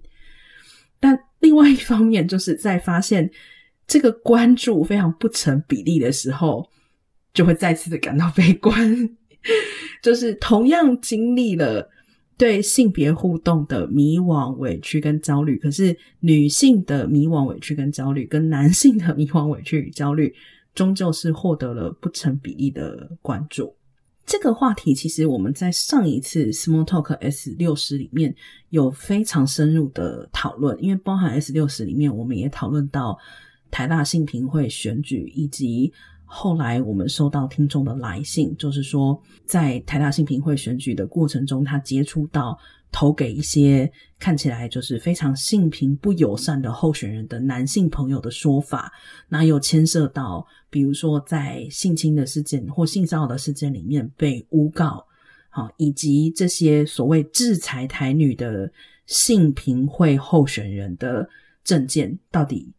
[1.00, 3.32] 但另外一方面，就是在发现
[3.88, 6.69] 这个关注非常不成比例的时候。
[7.32, 9.08] 就会再次的感到悲观，
[10.02, 11.88] 就是同样经历了
[12.39, 20.34] 对性别互动的迷惘、委屈跟焦虑，可是女性的迷惘、委屈跟焦虑，跟男性的迷惘、委屈与焦虑，
[20.73, 23.75] 终究是获得了不成比例的关注。
[24.25, 28.34] 这个话题其实我们在上一次 Small Talk S 六十里面
[28.69, 33.19] 有非常深入的讨论，因为包含 S 六十里面，我们也讨论到
[33.69, 35.91] 台大性平会选举以及。
[36.32, 42.58] 后来我们收到听众的来信，就是说在台大性平会选举的过程中，他接触到
[42.92, 48.94] 投给一些看起来就是非常性平不友善的候选人的男性朋友的说法，
[49.28, 55.04] 那又牵涉到比如说在性侵的事件或性骚扰的事件里面被诬告，
[55.50, 58.72] 好，以及这些所谓制裁台女的
[59.08, 61.28] 性平会候选人的
[61.63, 62.72] 政见到底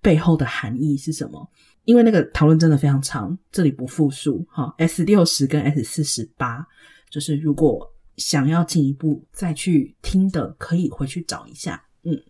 [0.00, 1.50] 背后的含义是什么？
[1.84, 4.74] 因为那个讨论真的非常长，这里不复述哈。
[4.78, 6.66] S 六十跟 S 四十八，
[7.10, 11.84] 就是如果想要进一步再去听的，可以回去找一下。
[12.04, 12.22] 嗯，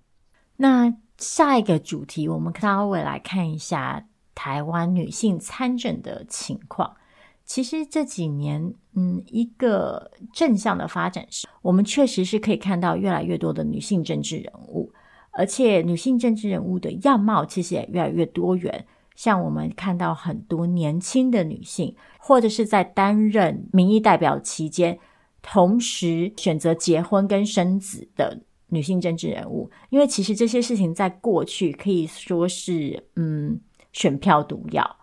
[0.57, 6.97] 那下一个主题，我们稍微来看一下台湾女性参政的情况。
[7.45, 14.91] 其实这几年，嗯，一个正向的发展是，我们确实是可以看到越来越多的女性政治人物，
[15.33, 18.87] 而且女性政治人物的样貌其实也越来越多元。
[19.14, 24.98] 像我们看到很多年轻的女性，或者是在担任民意代表期间，
[25.42, 29.70] 同时选择结婚跟生子的女性政治人物。
[29.90, 33.61] 因为其实这些事情在过去可以说是，嗯，
[33.92, 34.96] 选票毒药，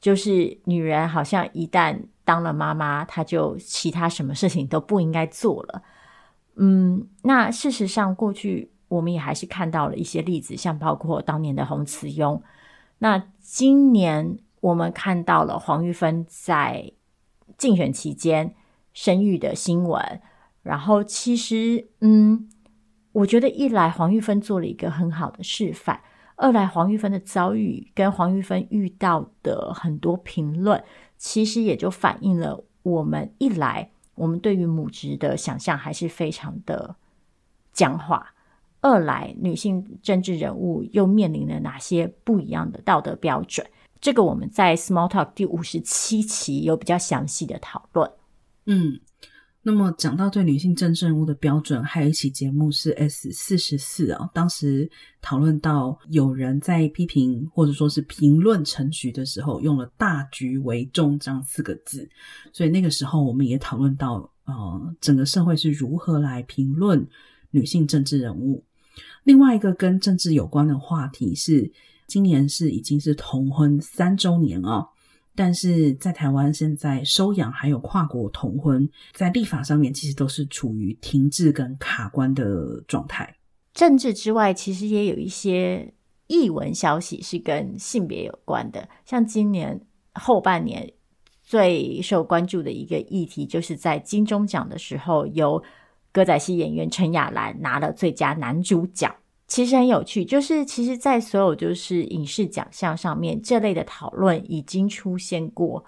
[0.00, 5.82] 就是女人好像一旦当了妈妈，她就其他什么事情都不应该做了。
[6.56, 12.40] 嗯，那事实上过去我们也还是看到了一些例子，像包括当年的洪慈庸。
[12.98, 16.92] 那今年我们看到了黄玉芬在
[17.58, 18.54] 竞选期间
[18.94, 20.22] 生育的新闻，
[20.62, 22.48] 然后其实，嗯，
[23.12, 26.00] 我觉得一来黄玉芬做了一个很好的示范，
[26.36, 30.82] 二来黄玉芬的遭遇跟黄玉芬遇到的很多评论，
[31.18, 36.96] 其实也就反映了我们一来我们对于母职的想象还是非常的
[37.74, 38.33] 僵化。
[38.84, 43.66] 二来，女性政治人物又面临了哪些不一样的道德标准？
[43.98, 48.10] 这个我们在 Small Talk 第五十七期有比较详细的讨论。
[48.66, 49.00] 嗯，
[49.62, 54.90] 那么讲到对女性政治人物的标准，还有一期节目是 S 四十四啊，当时
[55.22, 62.06] 讨论到有人在批评或者说是评论陈菊的时候，用了“大局为重”这样四个字，
[62.52, 67.08] 所以那个时候我们也讨论到，呃，整个社会是如何来评论
[67.50, 68.62] 女性政治人物。
[69.24, 71.72] 另外一个跟政治有关的话题是，
[72.06, 74.86] 今年是已经是同婚三周年啊，
[75.34, 83.34] 但是在台湾现在收养还有跨国同婚，在立法上面其实都是处于停滞跟卡关的状态。
[83.72, 85.94] 政治之外，其实也有一些
[86.26, 89.80] 艺文消息是跟性别有关的，像今年
[90.12, 90.92] 后半年
[91.42, 95.62] 最受关注的一个议题，就是在金钟奖的时候有。
[96.14, 99.12] 歌仔戏演员陈雅兰拿了最佳男主角，
[99.48, 100.24] 其实很有趣。
[100.24, 105.84] 就是其实，在所有就是影视奖项上面，这类的讨论已经出现过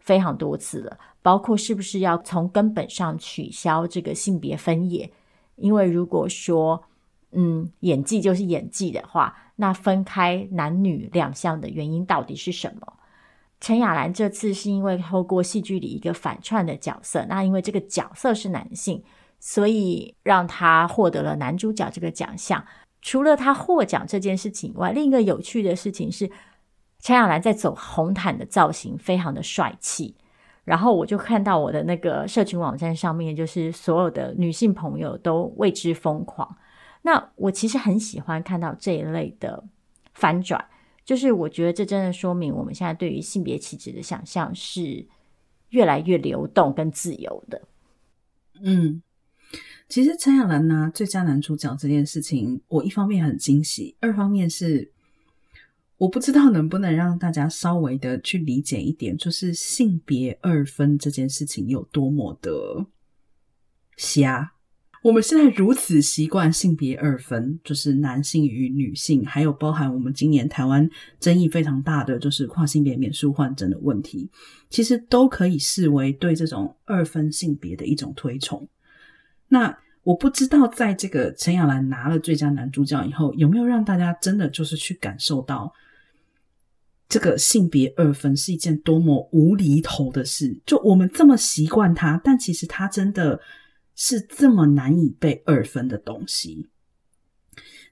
[0.00, 0.98] 非常多次了。
[1.22, 5.12] 包括是不是要从根本上取消这个性别分野？
[5.54, 6.82] 因为如果说，
[7.30, 12.94] 嗯，演技就是演技的话，那分开男女两项的原因到底是什么？
[13.60, 19.04] 陈雅兰这次是因为透过戏剧里一个反串的角色，那因为这个角色是男性。
[19.38, 22.64] 所以让他获得了男主角这个奖项。
[23.00, 26.30] 除了他获奖这件事情以外，另一个有趣的事情是，
[27.00, 30.16] 陈亚兰在走红毯的造型非常的帅气。
[30.64, 36.58] 然后我就看到我的那个社群网站上面，就是所有的女性朋友都为之疯狂。
[37.00, 39.64] 那我其实很喜欢看到这一类的
[40.12, 40.62] 翻转，
[41.04, 45.06] 就是我觉得这真的说明我们现在对于性别气质的想象是
[45.70, 47.62] 越来越流动跟自由的。
[48.60, 49.00] 嗯，
[49.88, 54.92] 其实陈亚兰拿最佳男主角这件事情，我一方面很惊喜，二方面是
[55.96, 62.86] 我不知道能不能让大家稍微的去理解一点，就是性别二分这件事情有多么的
[63.96, 64.52] 瞎。
[65.02, 74.28] 我们现在如此习惯性别二分，就是男性与女性，还有包含我们今年台湾争议非常大的，就是跨性别免术换证的问题，
[74.68, 78.68] 其实都可以视为对这种二分性别的一种推崇。
[79.48, 85.72] 那我不知道，在这个陈亚兰拿了最佳男主角以后，有没有让大家真的就是去感受到
[87.08, 90.60] 这个性别二分是一件多么无厘头的事？
[90.64, 93.40] 就我们这么习惯它，但其实它真的。
[94.00, 96.68] 是这么难以被二分的东西。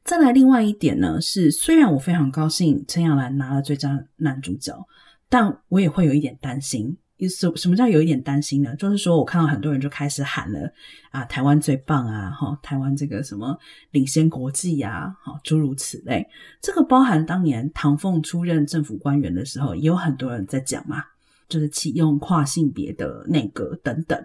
[0.05, 4.87] 再来，另外一点呢，是虽然我非常高兴陈亚兰拿了最佳男主角，
[5.29, 6.97] 但我也会有一点担心。
[7.29, 8.77] 什什么叫有一点担心呢？
[8.77, 10.71] 就是说我看到很多人就开始喊了
[11.11, 13.59] 啊，台湾最棒啊，哈，台湾这个什么
[13.93, 16.27] 领先国际啊，哈，诸如此类。
[16.61, 21.03] 这个包含当年唐凤出任政府官员的时候，也有很多人在讲嘛，
[21.49, 24.23] 就是启用跨性别的内阁等等。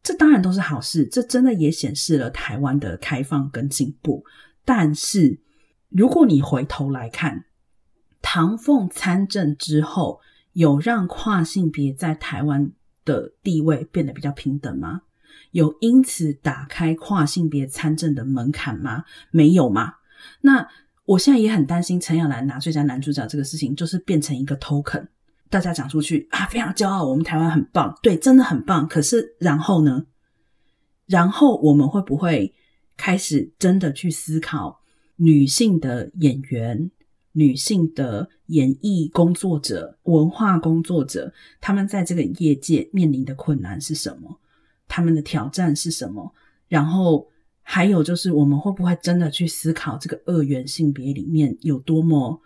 [0.00, 4.24] 这当然都是好事，这真的也显示了台湾的开放跟进步。
[4.64, 5.40] 但是，
[5.88, 7.46] 如果你回头来看，
[8.22, 10.20] 唐凤参政之后，
[10.58, 12.72] 有让跨性别在台湾
[13.04, 15.02] 的地位变得比较平等吗？
[15.52, 19.04] 有因此打开跨性别参政的门槛吗？
[19.30, 19.94] 没有吗？
[20.40, 20.66] 那
[21.04, 25.06] 我现在也很担心陈亚兰拿最佳男主角这个事情，就是变成一个 token。
[25.48, 28.88] 大家讲出去啊，非常骄傲，我们台湾很棒，对，真的很棒。
[28.88, 30.06] 可是然后呢？
[31.06, 32.52] 然后我们会不会
[32.96, 34.80] 开始真的去思考
[35.14, 36.90] 女性的演员、
[37.30, 44.38] 女性的演艺工作者、文化工作者，他们在这个业界面临的困难是什么？
[44.86, 46.34] 他们的挑战是什么？
[46.68, 47.26] 然后
[47.62, 52.40] 还有就是，我们会不会真的去思考这个二元性别里面有多么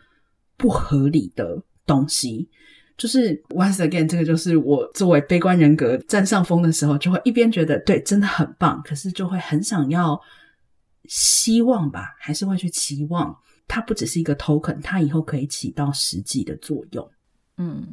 [0.57, 2.49] 不合理的东西？
[2.97, 10.21] 就是 once again，这个就是我作为悲观人格占上风的时候，就会一边觉得对，真的很棒，可是就会很想要
[11.07, 13.37] 希望吧，还是会去期望
[13.75, 17.11] 它不只是一个 token，它以后可以起到实际的作用。
[17.57, 17.91] 嗯，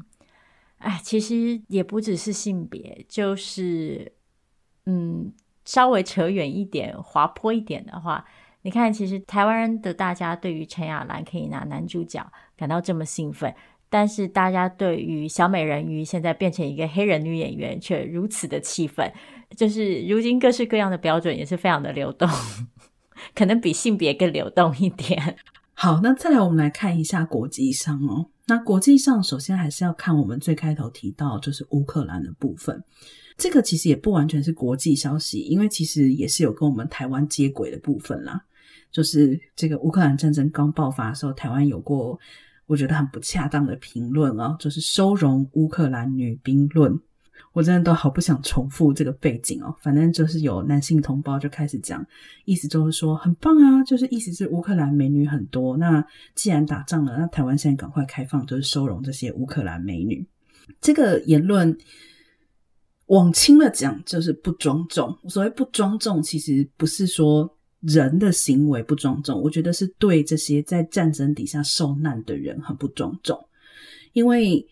[0.79, 4.11] 哎，其实也不只是性别，就是
[4.85, 5.31] 嗯，
[5.63, 8.25] 稍微扯远一点、滑坡一点的话，
[8.63, 13.55] 你看，其实台湾人的大家对于陈亚兰可以拿男主角感到这么兴奋。
[13.89, 19.09] 但是大家对于小美人鱼现在变成一个黑人女演员却如此的气愤，
[19.55, 22.29] 就是如今各式各样的标准也是非常的流动，
[23.33, 25.37] 可能比性别更流动一点。
[25.81, 28.29] 好，那再来我们来看一下国际上哦。
[28.47, 32.83] 那国际上首先还是要看我们最开头提到就是乌克兰的部分，
[33.37, 38.41] 这个其实也不完全是国际消息，因为其实也是有跟我们台湾接轨的部分啦。
[38.91, 42.19] 就是这个乌克兰战争刚爆发的时候，台湾有过。
[42.65, 46.99] 我觉得很不恰当的评论啊，就是收容乌克兰女兵论。
[47.53, 49.75] 我真的都好不想重复这个背景哦。
[49.81, 52.05] 反正就是有男性同胞就开始讲，
[52.45, 55.77] 意思就是说很棒啊，就是意思是乌克兰美女很多。
[55.77, 60.25] 那既然打仗了，那台湾现在赶快开放，就是收容这些乌克兰美女。
[60.81, 61.77] 这个言论
[63.07, 65.17] 往轻了讲，就是不庄重。
[65.27, 67.55] 所谓不庄重，其实不是说。
[67.81, 73.39] 人的行为不庄重，我觉得是对这些在战争底下受难的人很不庄重。
[74.11, 74.67] 因为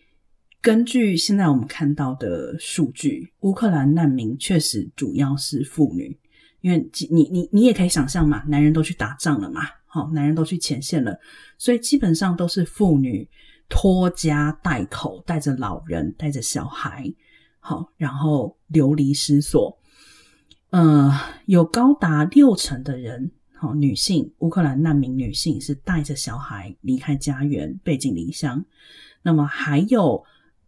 [0.61, 6.19] 根据现在我们看到的数据，乌克兰难民确实主要是妇女。
[6.61, 11.17] 因为你你你也可以想象嘛，男人都去打仗了嘛，好，男人都去前线了，
[11.57, 13.29] 所以基本上都是妇女
[13.69, 17.13] 拖家带口，带着老人，带着小孩，
[17.59, 19.77] 好，然后流离失所。
[20.71, 21.13] 呃，
[21.45, 28.65] 有高达六成的人，好，女性，乌克兰难民女性是带着小孩离开家园，背井离乡。
[29.21, 30.25] 那么还有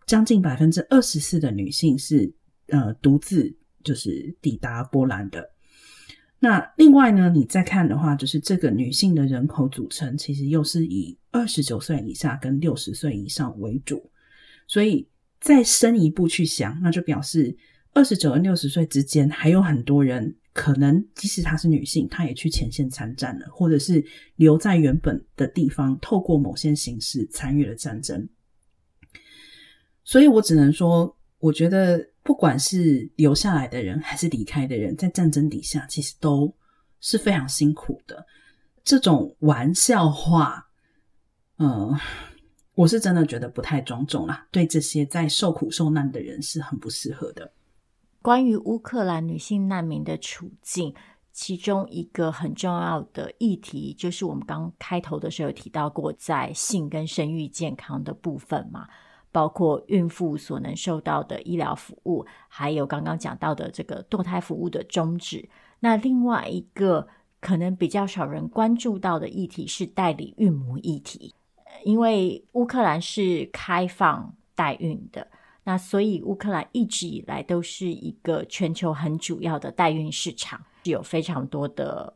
[0.09, 2.33] 将近百分之二十四的女性是
[2.69, 5.51] 呃独自就是抵达波兰的。
[6.39, 14.09] 那另外呢，你再看的话，就是这个女性的人口组成，其实又是以二十九岁以下跟六十岁以上为主。
[14.65, 15.07] 所以
[15.39, 17.55] 再深一步去想，那就表示。
[17.91, 24.05] 二十九跟六十岁之间，还有很多人可能，即使她是女性，她也去前线参战了，或者是
[24.35, 28.29] 留在原本的地方，透过某些形式参与了战争。
[30.09, 36.51] 所以我只能说，我觉得不管是留下来的人，还是离开的人，在战争底下，其实都
[36.99, 38.25] 是非常辛苦的。
[38.83, 40.65] 这种玩笑话，
[41.59, 41.95] 嗯。
[42.73, 47.51] 我是真的觉得不太庄重啦，对这些在受苦受难的人是很不适合的。
[48.21, 50.95] 关于乌克兰女性难民的处境，
[51.33, 58.87] 其中一个很重要的议题，就是我们刚开头的时候有提到过，在性跟生育健康的部分嘛，
[59.31, 65.47] 包括孕妇所能受到的医疗服务，还有刚刚讲到的这个堕胎服务的终止。
[65.79, 67.07] 那另外一个
[67.39, 71.33] 可能比较少人关注到的议题是代理孕母议题。
[71.85, 75.25] 因为乌克兰是开放代孕的，
[75.63, 82.13] 那所以乌克兰一直以来都是一个全球很主要的代孕市场，有非常多的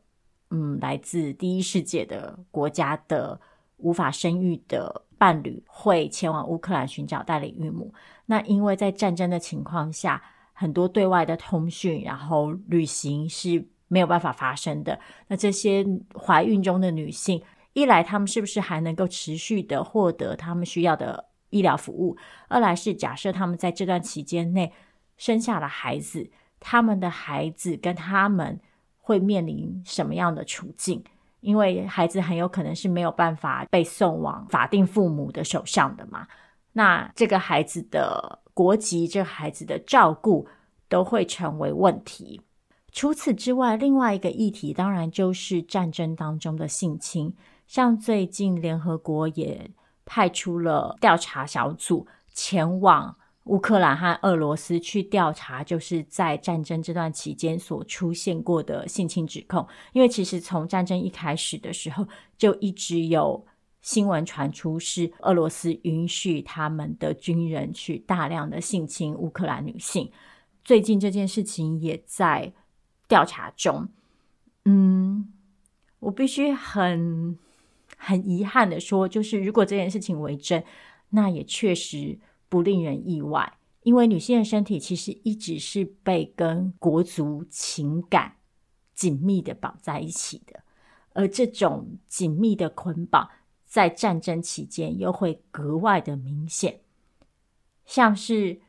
[0.49, 3.39] 嗯来自第一世界的国家的
[3.83, 7.93] 无法生育的伴侣会前往乌克兰寻找代理孕母。
[8.25, 10.23] 那因为在战争的情况下，
[10.53, 14.99] 很多对外的通讯然后旅行是没有办法发生的。
[15.27, 17.43] 那这些怀孕中的女性。
[17.73, 22.15] 一来，他们是不是还能够持续的获得他们需要的医疗服务？
[22.47, 24.71] 二来是假设他们在这段期间内
[25.17, 26.29] 生下了孩子，
[26.59, 28.59] 他们的孩子跟他们
[28.99, 31.03] 会面临什么样的处境？
[31.43, 36.27] 因为孩子很有可能是没有办法被送往法定父母的手上的嘛。
[36.71, 40.47] 那这个孩子的国籍、这个孩子的照顾
[40.89, 42.41] 都会成为问题。
[42.91, 47.35] 除此之外，另外一个议题当然就是战争当中的性侵。
[47.67, 49.71] 像最近联合国也
[50.05, 53.15] 派出了调查小组前往
[53.45, 59.67] 乌克兰和俄罗斯去调查，就是在战争这段期间所出现过的性侵指控。
[59.91, 63.45] 因为其实从战争一开始的时候，就一直有
[63.81, 70.11] 新闻传出是俄罗斯允许他们的军人去大量的性侵乌克兰女性。
[70.63, 72.53] 最近这件事情也在
[73.07, 73.89] 调查中。
[74.65, 75.33] 嗯，
[75.99, 77.37] 我必须很。
[77.95, 80.61] 很遗憾的说，就是如果这件事情为真，
[81.11, 82.19] 那也确实
[82.53, 88.35] 不令人意外，因为女性的身体其实一直是被跟国族情感
[88.93, 90.61] 紧密的绑在一起的，
[91.13, 93.27] 而这种紧密的捆绑
[93.65, 96.81] 在战争期间又会格外的明显，
[97.87, 98.59] 像是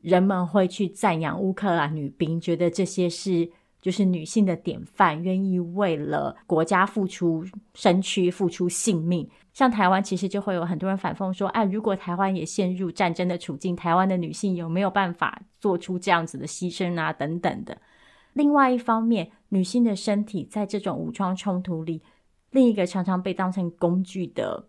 [0.00, 3.50] 人们会去赞扬乌克兰女兵，觉得这些是。
[3.80, 7.44] 就是女性的典范，愿意为了国家付出
[7.74, 9.30] 身躯、付出性命。
[9.58, 17.76] 像台湾，其实就会有很多人反讽说：“哎，如果台湾也陷入战争的处境，台湾的女性有没有办法做出这样子的牺牲啊？”等等的。
[18.34, 22.00] 另外一方面，女性的身体在这种武装冲突里，
[22.52, 24.68] 另一个常常被当成工具的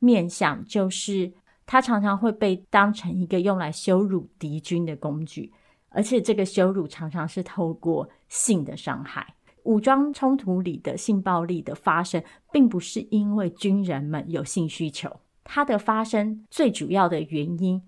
[0.00, 1.32] 面向，就是
[1.64, 5.52] 她常常会被当成一个用来羞辱敌军的工具。
[5.90, 9.35] 而且这个羞辱常常是透过性的伤害。
[9.66, 17.82] 武装冲突里的性暴力的发生，并不是因为军人们有性需求，它的发生最主要的原因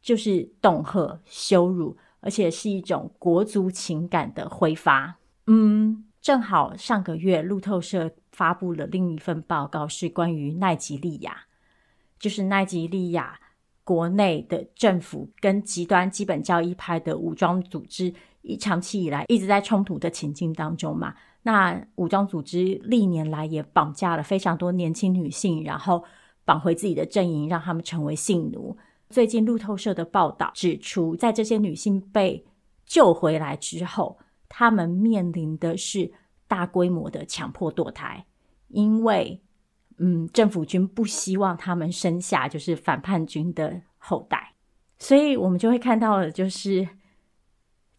[0.00, 5.18] 就是恫吓、羞辱，而且是一种国族情感的挥发。
[5.46, 11.44] 嗯，正好上个月路透社发布了另一份报告，是关于奈及利亚，
[12.18, 13.38] 就是奈及利亚。
[13.82, 21.14] 国内的政府跟极端基本教义派的武装组织，一长期以来一直在冲突的情境当中嘛。
[21.42, 26.04] 那武装组织历年来也绑架了非常多年轻女性，然后
[26.44, 28.76] 绑回自己的阵营，让他们成为性奴。
[29.08, 32.44] 最近路透社的报道指出，在这些女性被
[32.84, 34.18] 救回来之后，
[34.48, 36.12] 她们面临的是
[36.46, 38.26] 大规模的强迫堕胎，
[38.68, 39.42] 因为。
[40.02, 44.54] 嗯，政府军不希望他们生下就是反叛军的后代，
[44.98, 46.88] 所以我们就会看到的就是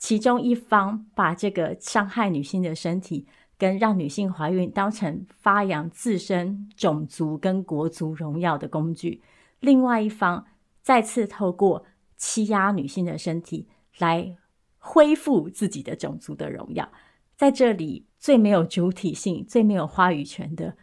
[0.02, 9.22] 其中一方把这个伤害女性的身体跟让女性怀孕当成发扬自身种族跟国族荣耀的工具，
[9.60, 10.48] 另外一方
[10.82, 11.86] 再次透过
[12.18, 13.68] 欺压女性的身体
[14.00, 14.36] 来
[14.80, 16.92] 恢复自己的种族的荣耀。
[17.38, 20.76] 在这里，最没有主体性、最没有话语权的。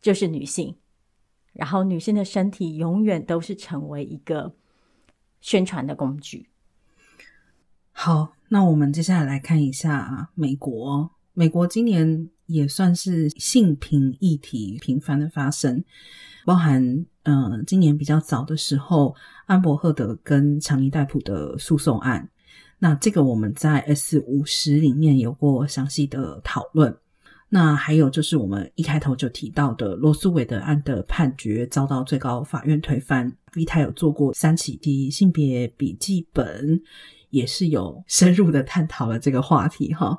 [0.00, 0.76] 就是女性，
[1.54, 4.54] 然后女性的身体永远都是成为一个
[5.40, 6.50] 宣传的工具。
[7.90, 11.10] 好，那我们接下来来看一下美国。
[11.32, 15.82] 美国今年也算是性平议题频繁的发生，
[16.44, 19.14] 包含嗯、今年比较早的时候，
[19.46, 22.28] 安伯赫德跟强尼戴普的诉讼案。
[22.78, 26.94] 那这个我们在 S 五十里面有过详细的讨论。
[27.48, 36.82] 那还有就是我们一开头就提到的罗诉韦德案的判决遭到最高法院推翻，V 他有做过三起的性别笔记本，
[37.34, 40.18] 也是有深入的探讨了这个话题哈。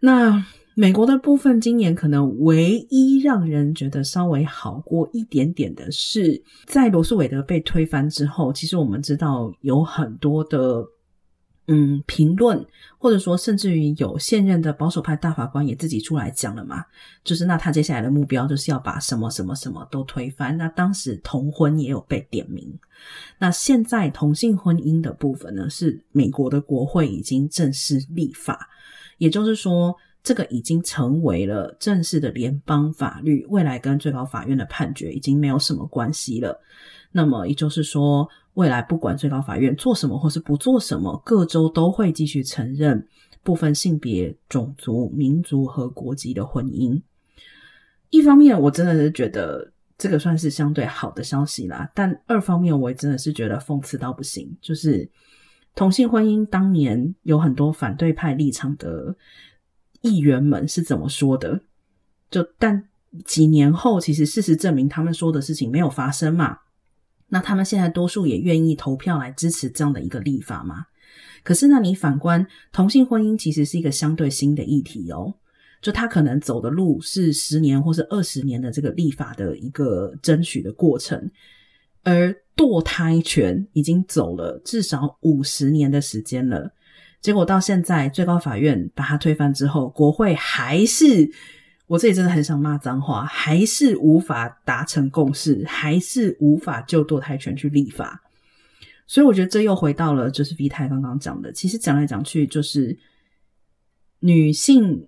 [0.00, 10.84] 那美国的部分，今年可能唯一让人觉得稍微好过一点点的是，在罗素韦德被推翻之后，其实我们知道有很多的。
[11.66, 12.62] 嗯，评论
[12.98, 16.84] 或者说甚至于有现任的保守派大法官也自己出来讲了嘛，
[17.24, 20.54] 就是那他接下来的目标就是要把什么什么什么都推翻。
[20.58, 22.78] 那当时同婚也有被点名，
[23.38, 28.68] 那现在同性婚姻的部分呢，是美国的国会已经正式立法，
[29.16, 36.60] 也就是说这个已经成为了正式的联邦法律，未来跟最高法院的判决已经没有什么关系了。
[37.12, 38.28] 那么也就是说。
[38.54, 43.06] 未来不管最高法院做什么或是不做什么，各州都会继续承认
[43.42, 47.00] 部分性别、种族、民族和国籍的婚姻。
[48.10, 54.56] 一方面，我真的是觉得这个算是相对好的消息啦，但二方面，我也真的是觉得讽刺到不行。
[54.60, 55.08] 就是
[55.74, 59.16] 同性婚姻当年有很多反对派立场的
[60.00, 61.60] 议员们是怎么说的？
[62.30, 62.88] 就但
[63.24, 66.58] 几年后，其实事实证明他们说的事情没有发生嘛。
[67.34, 70.86] 那他们现在多数也愿意投票来支持这样的一个立法吗？
[71.42, 75.34] 可是，那你反观同性婚姻，其实是一个相对新的议题哦。
[75.82, 81.28] 就他可能走的路是十年或是二十年的这个立法的一个争取的过程，
[82.04, 86.70] 而堕胎权已经走了至少五十年的时间了。
[87.20, 91.32] 结果到现在，最高法院把它推翻之后，国会还是。
[91.86, 98.22] 我这里真的很想骂脏话，还是无法达成共识，还是无法就堕胎权去立法，
[99.06, 102.98] 所以我觉得这又回到了就是 V 太刚刚讲的，其实讲来讲去就是
[104.20, 105.06] 女性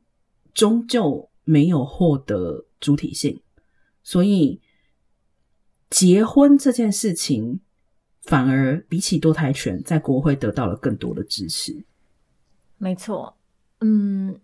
[0.53, 3.41] 终究没有获得主体性，
[4.03, 4.61] 所以
[5.89, 7.61] 结婚这件事情
[8.25, 11.85] 反而比起堕胎权，在国会得到了更多的支持。
[12.77, 13.35] 没错，
[13.81, 14.39] 嗯。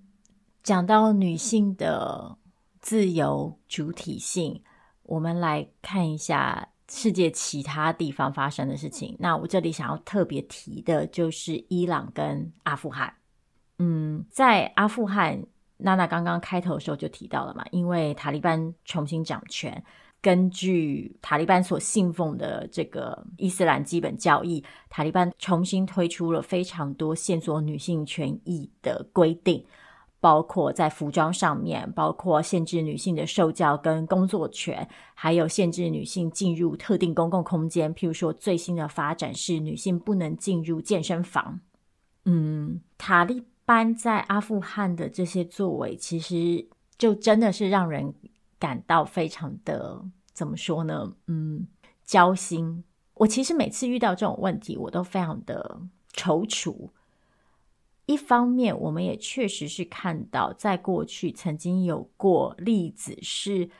[0.63, 2.37] 讲到女性的
[2.81, 4.63] 自由主体性，
[5.03, 9.17] 我们来看一下世界其他地方发生的事情。
[9.19, 13.13] 那我这里想要特别提的就是伊朗跟阿富汗。
[13.79, 15.45] 嗯，在阿富汗，
[15.79, 19.83] 娜娜刚刚开头的时候就提到了嘛，因为塔利班重新掌权，
[20.21, 29.65] 根据塔利班所信奉的这个伊斯兰基本教义，塔利班重新推出了非常多限缩女性权益的规定。
[30.23, 37.93] 包括在服装上面，包括限制女性的受教跟工作权，还有限制女性进入特定公共空间。
[37.93, 41.59] 譬如说，最新的发展是女性不能进入健身房。
[42.25, 48.15] 嗯，塔利班在阿富汗的这些作为，其实就真的是让人
[48.61, 51.17] 感到非常的，怎么说呢？
[51.27, 51.67] 嗯，
[52.05, 52.85] 焦心。
[53.15, 55.81] 我其实每次遇到这种问题，我都非常的
[56.15, 56.91] 踌躇。
[58.13, 63.71] 一方面，我们也确实是看到，在过去曾经有过例子是，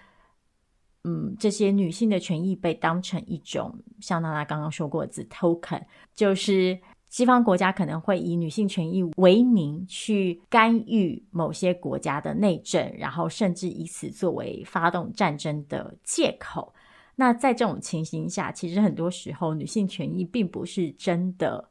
[1.05, 6.79] 嗯，这些女性的权益被当成一种，像娜娜刚刚说过的字 token，就是
[7.09, 16.73] 西方国家可能会以女性权益为名去干预某些国家的内政，然后甚至以此作为发动战争的借口。
[17.17, 21.69] 那在这种情形下，其实很多时候女性权益并不是真的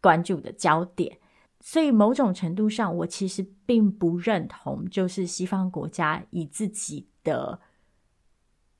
[0.00, 1.18] 关注的焦点。
[1.60, 7.60] 所以，某种程度上，我其实并不认同，就是西方国家以自己的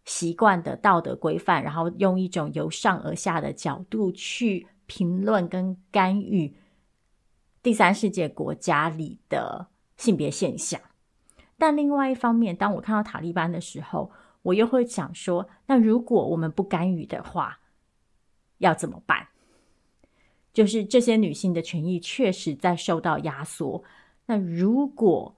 [0.05, 6.57] 习惯的道德规范，然后用一种由上而下的角度去评论跟干预
[7.63, 9.67] 第三世界国家里的
[9.97, 10.81] 性别现象。
[11.59, 14.13] 但另外一方面，当我看到塔利班的时候，
[14.43, 17.59] 我又会想说：那如果我们不干预的话，
[18.59, 19.27] 要怎么办？
[20.59, 23.85] 就是这些女性的权益确实在受到压缩。
[24.27, 25.37] 那如果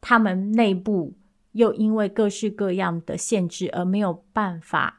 [0.00, 1.12] 她们内部
[1.52, 4.98] 又因为各式各样的限制而没有办法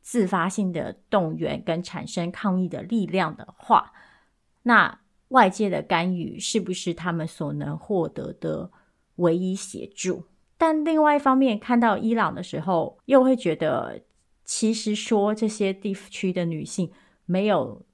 [0.00, 3.92] 自发性的动员跟产生抗议的力量的话，
[4.62, 5.00] 那
[5.30, 8.70] 外界的干预是不是他们所能获得的
[9.16, 10.22] 唯一协助？
[10.56, 14.02] 但另外一方面，看到伊朗的时候，又会觉得，
[14.44, 16.92] 其实说这些地区的女性
[17.26, 17.84] 没有。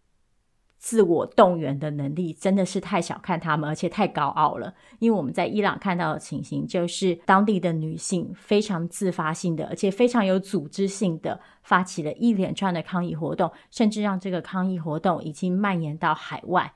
[0.82, 4.74] 自我动员的能力真的是太小看他们，而且太高傲了。
[4.98, 16.72] 因为我们在伊朗看到的情形，就是当地的女性非常自发性的，而且非常有组织性的，发起了一连串的抗议活动，甚至让这个抗议活动已经蔓延到海外。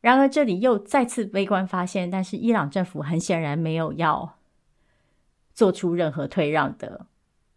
[0.00, 4.36] 然而，这里又再次悲观发现，但是伊朗政府很显然没有要
[5.52, 7.06] 做出任何退让的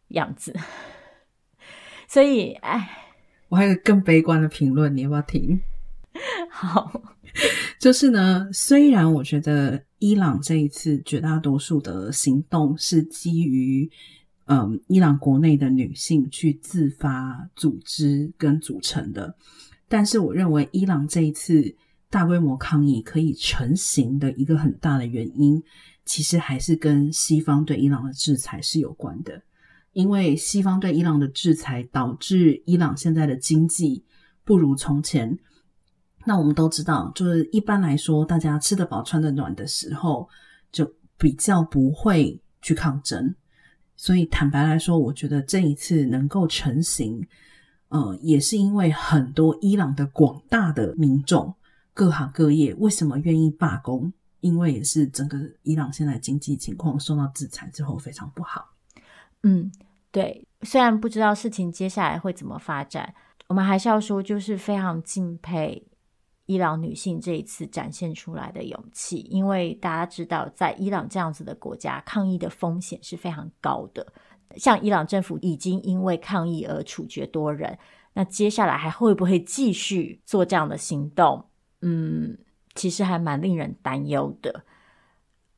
[0.08, 0.56] 样子。
[2.10, 2.90] 所以，哎，
[3.50, 5.62] 我还有更悲观的评论，你要不要听？
[6.52, 7.02] 好，
[7.80, 13.90] 就是呢，虽然我觉得伊朗这一次绝大多数的行动是基于，
[14.46, 19.36] 嗯，伊朗国内的女性去自发组织跟组成的。
[19.88, 21.76] 但是，我认为伊朗这一次
[22.10, 25.64] 大规模抗议可以成型的一个很大的原因，
[26.06, 29.42] 其实还是跟西方对伊朗的制裁是有关的。
[29.94, 34.04] 因为西方对伊朗的制裁，导致伊朗现在的经济
[34.44, 35.40] 不如从前。
[36.26, 40.28] 那我们都知道，就是一般来说，大家吃得饱、穿得暖的时候，
[40.72, 43.34] 就比较不会去抗争。
[43.96, 47.28] 所以坦白来说，我觉得这一次能够成型，
[47.90, 51.54] 呃，也是因为很多伊朗的广大的民众，
[51.94, 54.12] 各行各业为什么愿意罢工？
[54.40, 58.70] 因为也是整个伊朗现在经济情况受到制裁之后非常不好。
[59.44, 59.72] 嗯，
[60.12, 60.48] 对。
[60.64, 63.14] 虽然不知道事情接下来会怎么发展，
[63.48, 65.88] 我们还是要说，就是非常敬佩。
[66.46, 74.06] 伊朗女性这一次展现出来的勇气，因为大家知道，在伊朗这样子的国家，抗议的风险是非常高的。
[74.58, 77.78] 像伊朗政府已经因为抗议而处决多人，
[78.14, 81.46] 那接下来还会不会继续做这样的行动？
[81.82, 82.38] 嗯，
[82.76, 84.66] 其实还蛮令人担忧的。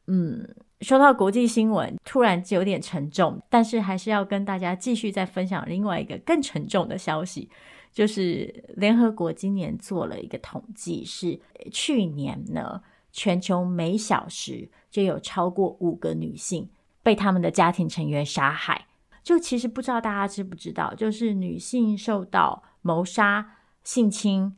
[0.06, 0.48] 嗯，
[0.82, 7.50] 说到国际新闻，突然就有点沉重，但是还是要跟大家继续再分享另外一个更沉重的消息。
[7.94, 11.40] 就是联合国今年做了一个统计，是
[11.72, 12.82] 去年呢，
[13.12, 16.68] 全球每小时就有超过五个女性
[17.04, 18.88] 被他们的家庭成员杀害。
[19.22, 24.54] 就其实不知道大家知不知道，就是女性受到谋杀、性侵、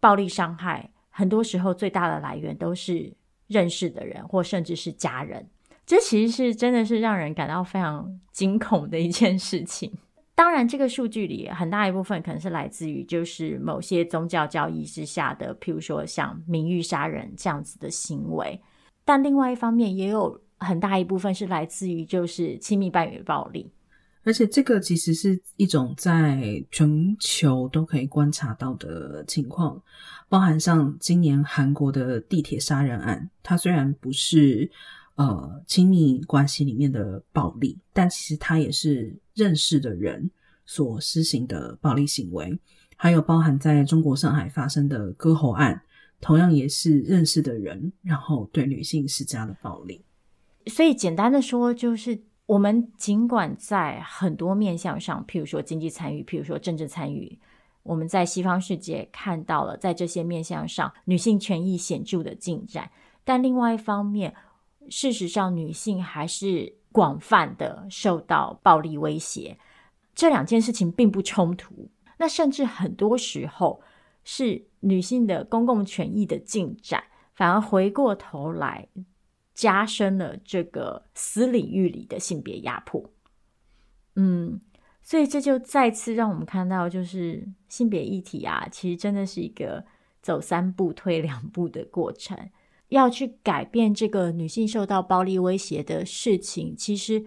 [0.00, 3.14] 暴力伤害，很多时候最大的来源都是
[3.46, 5.48] 认识的人或甚至是家人。
[5.86, 9.92] 这其实是真的是让人感到非常惊恐的一件事情。
[10.36, 18.60] 当然，这个数据里很大一部分可能是来自于就是某些宗教教义之下的，譬如说像名誉杀人这样子的行为。
[19.04, 23.70] 但另外一方面，也有很大一部分是来自于就是亲密伴侣暴力。
[24.24, 29.80] 而且这个其实是一种在全球都可以观察到的情况，
[30.28, 34.68] 包含像今年韩国的地铁杀人案，它虽然不是。
[35.16, 40.28] 呃，亲密关系里面的暴力，但其实它也是认识的人
[40.66, 42.58] 所施行的暴力行为，
[42.96, 45.82] 还有包含在中国上海发生的割喉案，
[46.20, 50.04] 同样也是认识的人，然后对女性施加的暴力。
[50.66, 57.38] 所以简单的说，就是我们尽管在很多面向上，譬如说经济参与，譬如说政治参与，
[57.84, 62.90] 我们在西方世界看到了在这些面向上女性权益显著的进展，
[63.22, 64.34] 但另外一方面，
[64.90, 69.58] 事实上，女性还是广泛的受到暴力威胁，
[70.14, 71.90] 这两件事情并不冲突。
[72.18, 73.82] 那甚至很多时候
[74.22, 77.02] 是女性的公共权益的进展，
[77.34, 78.88] 反而回过头来
[79.52, 83.10] 加深了这个私领域里的性别压迫。
[84.14, 84.60] 嗯，
[85.02, 89.84] 所以这就再次让我们看到，就是性别议题啊，其实真的是一个
[90.22, 92.38] 走三步退两步的过程。
[92.94, 97.24] 要去改变这个女性受到暴力威胁的事情，其实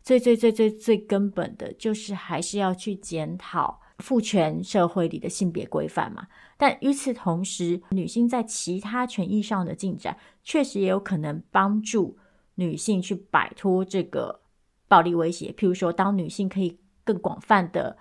[0.00, 6.28] 最最最最最根本的就是还是要去检讨父权社会里的性别规范嘛。
[6.56, 12.16] 但与此同时，女性在其他权益上的进展，确实也有可能帮助
[12.54, 14.40] 女性去摆脱这个
[14.86, 15.52] 暴力威胁。
[15.58, 17.98] 譬如说，当女性可以更广泛的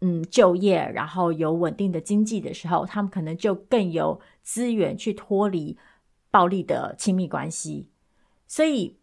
[0.00, 5.78] 嗯就业，然后有稳定的经济的时候，她们可能就更有资源去脱离。
[6.32, 7.86] 暴力的亲密关系，
[8.48, 8.96] 所以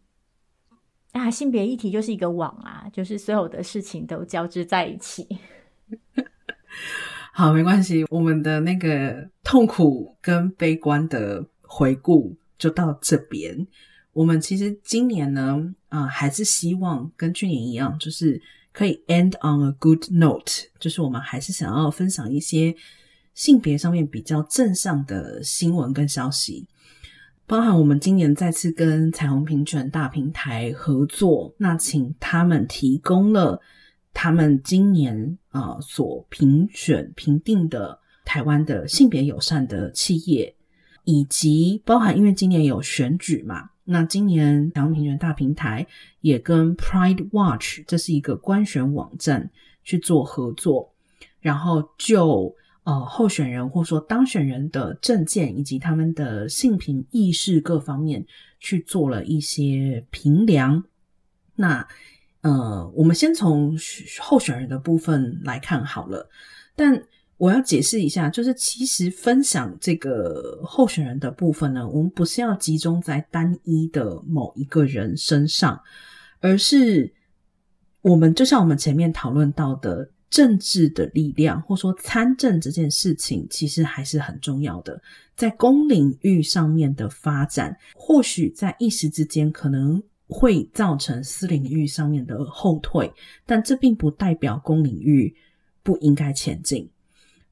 [1.12, 5.26] 啊，性别议题就是一个网啊，就是所有的事情都交织在一起。
[7.32, 13.66] 好，没关系，我们的那个痛苦跟悲观的回顾就到这边。
[14.12, 22.74] 我们其实今年呢，啊、呃，还是希望跟去年一样，就是可以 end on a good note，就是我们还是想要分享一些
[23.34, 26.66] 性别上面比较正向的新闻跟消息。
[27.50, 33.60] 包含我们今年再次跟彩虹平权大平台合作，那请他们提供了
[34.14, 40.54] 他们今年啊、所评选评定的台湾的性别友善的企业，
[41.02, 45.84] 以及包含因为今年有选举嘛，那今年彩虹平权大平台
[46.20, 49.50] 也跟 Pride Watch 这是一个官选网站
[49.82, 50.92] 去做合作，
[51.40, 52.54] 然后就。
[52.82, 58.24] 呃，候选人或说当选人的政见以及他们的性平意识各方面
[58.58, 60.82] 去做了一些评量。
[61.54, 61.86] 那
[62.40, 63.76] 呃，我们先从
[64.18, 66.30] 候选人的部分来看好了。
[66.74, 67.04] 但
[67.36, 75.78] 我要解释一下，就是其实分享这个候选人的部分呢，我们不是要集中在单一的某一个人身上，
[76.40, 77.12] 而是
[78.00, 80.10] 我们就像我们前面讨论到的。
[80.30, 85.02] 政治的力量，或说参政这件事情，其实还是很重要的。
[85.34, 93.12] 在公领域上面的发展，或许在一时之间可能会造成私领域上面的后退，
[93.44, 95.34] 但这并不代表公领域
[95.82, 96.88] 不应该前进。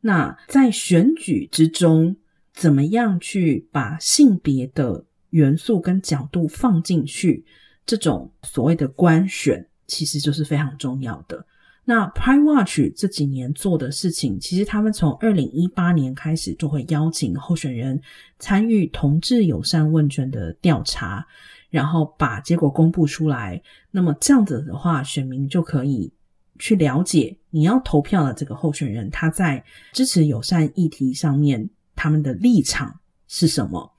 [0.00, 2.16] 那在选举之中，
[2.52, 7.44] 怎么样去把性别的元素跟角度放进去？
[7.84, 11.44] 这种所谓的官选，其实就是非常重要的。
[11.88, 17.98] 那 Pri Watch 这几年做的事情，其实他们从二零一八年开始就会邀请候选人
[18.38, 21.26] 参与同志友善问卷的调查，
[21.70, 23.62] 然后把结果公布出来。
[23.90, 26.12] 那么这样子的话，选民就可以
[26.58, 29.64] 去了解你要投票的这个候选人，他在
[29.94, 33.90] 支持友善议题上面他们的立场是什么。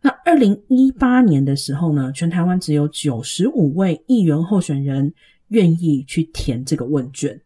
[0.00, 5.12] 那二零一八年的时候呢，全台湾只有九十五位议员候选人。
[5.48, 7.40] 愿意去填这个问卷，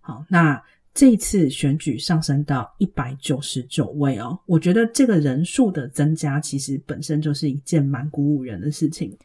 [0.00, 0.62] 好，那
[0.92, 9.16] 这次选举上升到一百九十九位哦，我觉得这个人数的增加，其实本身就是一件蛮鼓舞人的事情。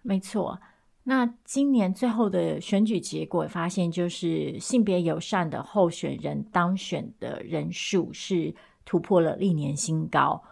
[0.00, 0.60] 没错，
[1.04, 8.54] 那今年最后的选举结果发现，就是性别友善的候选人当选的人数是
[8.84, 10.42] 突破了历年新高，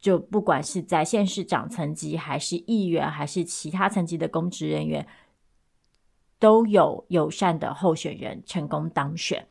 [0.00, 5.06] 就不管是在县市长层级，还是议员，还是其他层级的公职人员。
[6.44, 9.46] 都有友善的候选人成功当选，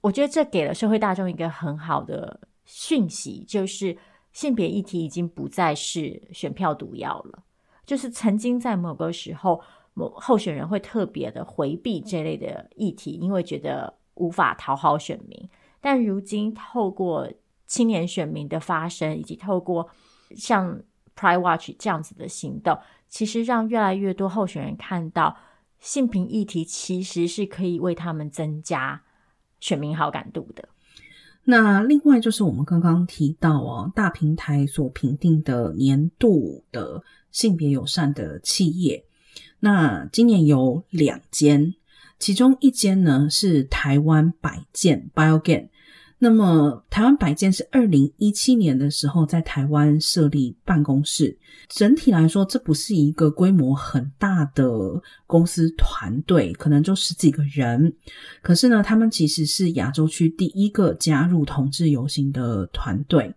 [0.00, 3.96] 我觉得这给了社会大众一个很好的讯息，就是
[4.32, 7.44] 性别议题已经不再是选票毒药了。
[7.86, 9.62] 就是曾经在某个时候，
[9.92, 15.48] 某候选人会特别的回避这类的议题，因为觉得无法讨好选民。
[15.80, 17.30] 但如今透过
[17.68, 19.88] 青年选民的发声，以及透过
[20.34, 20.82] 像
[21.14, 22.76] Pride Watch 这样子的行动，
[23.08, 25.36] 其实让越来越多候选人看到。
[25.84, 29.02] 性平议题其实是可以为他们增加
[29.60, 30.70] 选民好感度的。
[31.44, 39.04] 那另外就是我们刚刚提到哦，大平台所评定的年度的性别友善的企业，
[39.60, 41.74] 那今年有两间，
[42.18, 45.68] 其中一间呢是台湾百健 Biogen。
[46.24, 51.36] 那么，台湾百健是二零一七年的时候在台湾设立办公室。
[51.68, 57.92] 整体来说，这不是一个规模很大的公司团队，可能就十几个人。
[58.40, 63.34] 可是呢，他们其实是亚洲区第一个加入同志游行的团队。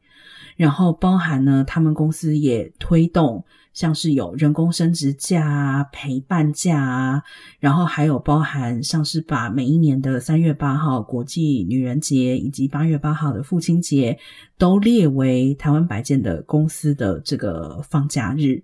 [0.56, 3.44] 然后，包含呢，他们公司也推动。
[3.78, 7.24] 像是有人工生殖假、陪伴假啊，
[7.60, 14.18] 然后还有包含像是把每一年的三月八号国际女人节以及八月八号的父亲节
[14.58, 18.64] 都列为台湾百健的公司的这个放假日。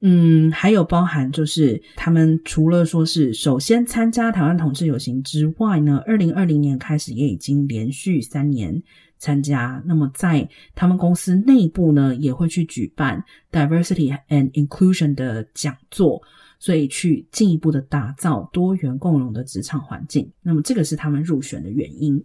[0.00, 8.82] 嗯，还有包含就是他们除了说是首先参加台湾同志游行之外呢，二零二零年开始也已经连续三年。
[9.22, 13.22] 参加，那么在他们公司内部呢，也会去举办
[13.52, 16.22] diversity and inclusion 的讲座，
[16.58, 20.32] 所以去进一步的打造多元共融的职场环境。
[20.40, 22.24] 那么这个是他们入选的原因。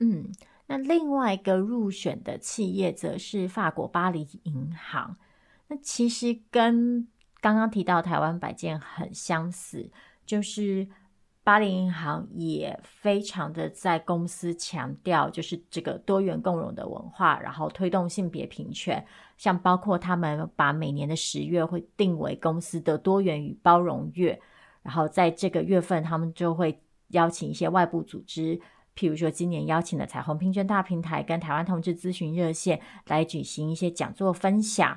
[0.00, 0.32] 嗯，
[0.66, 5.18] 那另外一个入选的企业则是法国巴黎银行。
[5.72, 7.08] 那其实跟
[7.40, 9.90] 刚刚提到台湾百件很相似，
[10.26, 10.86] 就是。
[11.44, 19.04] 巴黎银行也非常的在公司强调，就是这个多元共融的文化，然后推动性别平权。
[19.36, 24.40] 像包括他们把每年的十月会定为公司的多元与包容月，
[24.84, 28.56] 然后在这个月份，他们就会邀请一些外部组织，
[28.94, 34.96] 譬如说今年邀请的彩虹平权大平台跟台湾同志咨询热线来举行一些讲座分享。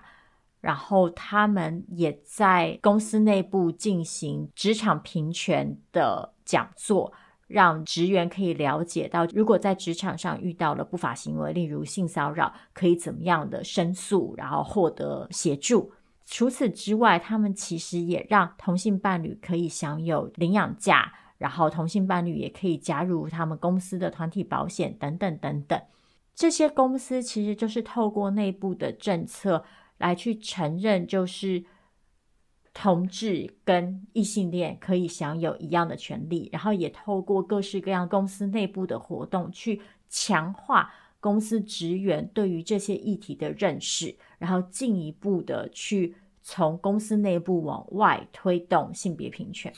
[0.66, 7.14] 然后他们也在公司内部进行职场平权的讲座，
[7.46, 15.92] 让职员可以了解到，如果在职场上遇到了不法行为，例如性骚扰，可以怎么样的申诉，然后获得协助。
[16.26, 25.80] 除此之外，他们其实也让同性伴侣可以享有领养假，然后同性伴侣也可以加入他们公司的团体保险等等等等。
[26.34, 29.64] 这些公司其实就是透过内部的政策。
[29.98, 31.64] 来去承认，就是
[32.74, 49.74] 同志跟异性恋可以享有一样的权利，然后也透过各式各样公司内部的活动去强化公司职员对于这些议题的认识，然后进一步的去从公司内部往外推动性别平权。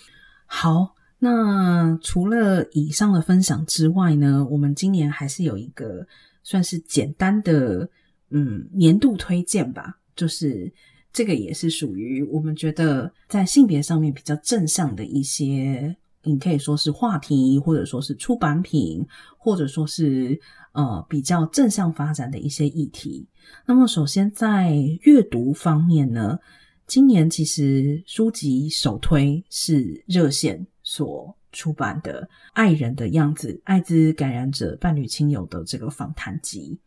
[0.46, 6.08] 好，那除了以上的分享之外呢，我们今年还是有一个
[6.44, 7.90] 算是简单的
[8.30, 10.70] 嗯年度推荐吧，就是
[11.14, 19.06] 这个也是属于我们觉得在性别上面比较正向的一些，你可以说是话题，或者说是出版品，
[19.38, 20.38] 或者说是
[20.74, 23.26] 呃比较正向发展的一些议题。
[23.66, 26.38] 那么首先在阅读方面呢，
[26.86, 30.68] 今年其实书籍首推是热线。
[30.90, 32.22] 所出版的
[32.54, 36.80] 《爱人的样子》，艾滋感染者伴侣亲友的这个访谈集，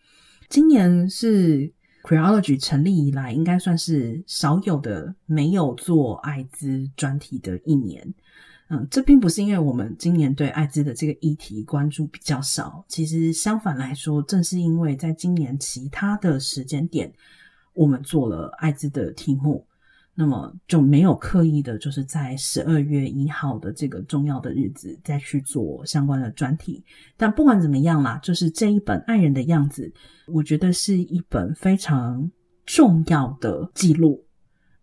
[0.48, 1.70] 今年是
[2.02, 8.14] Creology 成立以来，应该算是少有的没有做艾滋专题的一年。
[8.68, 17.12] 嗯，这并不是因为我们今年对艾滋的这个议题关注比较少，其实相反来说，正是因为在今年其他的时间点，
[17.74, 19.66] 我们做了艾滋的题目。
[20.20, 26.84] 那么就没有刻意的，就是在十二月一号的这个重要的日子再去做相关的专题。
[27.16, 29.90] 但不管怎么样啦，就是这一本《爱人的样子》，
[30.30, 32.30] 我觉得是一本非常
[32.66, 34.22] 重要的记录，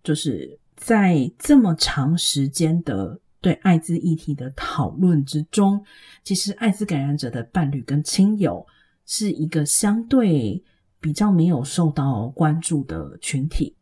[0.03, 5.85] 就是在这么长时间的对艾滋议题的讨论之中，
[6.23, 8.65] 其实艾滋感染者的伴侣跟亲友
[9.05, 10.63] 是一个相对
[10.99, 13.76] 比较没有受到关注的群体。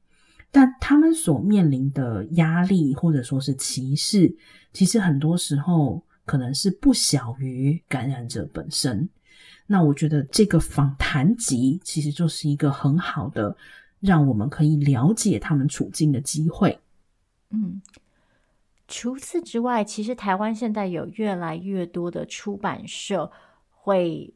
[0.56, 4.34] 但他们所面临的压力，或者说是歧视，
[4.72, 9.10] 其实很多时候可能是不小于感染者本身。
[9.68, 13.58] 那我觉得这个访谈集其实就是一个很好的，
[14.00, 16.80] 让我们可以了解他们处境的机会。
[17.50, 17.82] 嗯，
[18.88, 23.30] 除此之外，其实台湾现在有越来越多的出版社
[23.72, 24.34] 会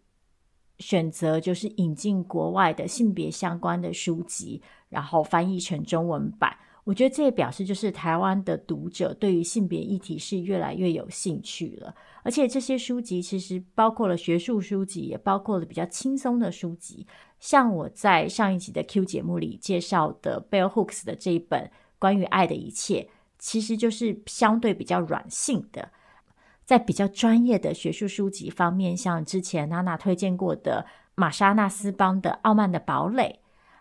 [0.80, 4.62] 选择，就是引进国外的性别相关的书籍。
[4.90, 11.94] 然后翻译成中文版，我觉得这也表示就是台湾的读者对于性别议题是越来越有兴趣了。
[12.24, 17.06] 而且这些书籍其实包括了学术书籍，也包括了比较轻松的书籍。
[17.40, 25.92] 像我在上一集的 Q 节目里介绍的 Bell Hooks 的这一本关于爱的一切，其实就是相对比较软性的。
[26.66, 30.86] 在比较专业的学术书籍方面，像之前娜娜推荐过的
[31.16, 33.40] 玛莎纳斯邦的《傲慢的堡垒》。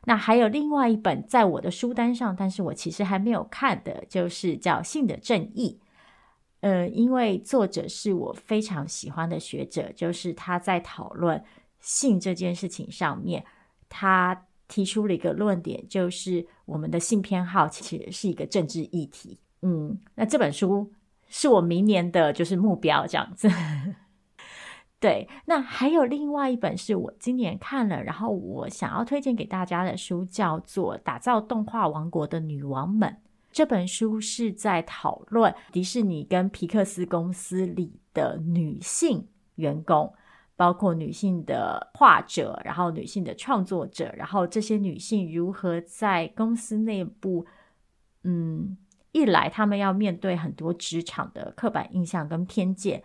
[0.09, 5.79] 那还有另外一本在我的书单上，但是我其实还没有看的，就是叫《性的正义》。
[6.61, 11.45] 呃，因为作者是我非常喜欢的学者，就是他在讨论
[11.79, 13.45] 性这件事情上面，
[13.91, 19.39] 他提出了一个论点，就是我们的性偏好其实是一个政治议题。
[19.61, 20.91] 嗯，那这本书
[21.29, 23.47] 是我明年的就是目标，这样子。
[25.01, 33.09] 对，那还有另外一本是我今年看了，然后我想要推荐给大家的书，叫做《打造动画王国的女王们》。
[33.53, 40.13] 这本书是在讨论迪士尼跟皮克斯公司里的女性员工，
[40.57, 47.47] 包括女性的画者，然后女性的创作者，然后这些女性如何在公司内部，
[48.25, 48.77] 嗯，
[49.13, 53.03] 一来他们要面对很多职场的刻板印象跟偏见。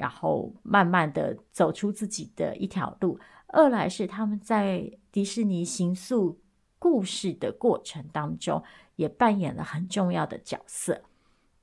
[0.00, 3.20] 然后慢慢的走出自己的一条路。
[3.48, 6.40] 二来是他们在迪士尼行诉
[6.78, 8.62] 故事的过程当中，
[8.96, 11.02] 也扮演了很重要的角色。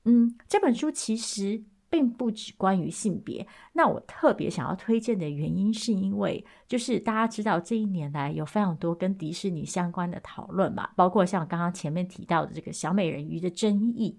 [0.04, 1.60] 嗯，这本书其实
[1.90, 3.44] 并不只关于性别。
[3.72, 14.16] 那我特别想要推荐的原因，是因为就是大家知道这一年来有非常多跟迪士尼相关的讨论嘛，包括像刚刚前面提到的这个小美人鱼的争议。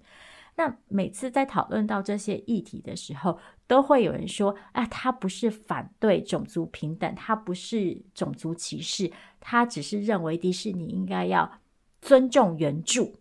[0.60, 11.62] 那每次在讨论到这些议题的时候，都会有人说：“啊，他不是反对种族平等，他不是种族歧视，他只是认为迪士尼应该要
[12.01, 13.14] 尊重原著。”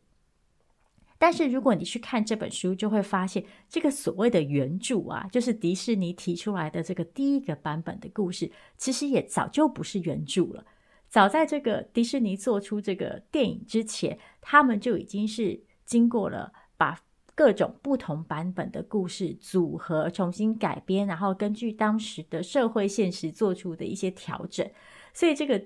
[1.17, 10.67] 但是如果你去看这本书，就会发现这个所谓的原著啊，就是迪士尼提出来的这个第一个版本的故事，其实也早就不是原著了。
[11.09, 16.99] 早在这个迪士尼做出这个电影之前，他们就已经是经过了把。
[17.39, 24.69] 各种不同版本的故事组合，重新改编，然后根据当时的社会现实做出的一些调整。
[25.15, 25.63] 所以，这个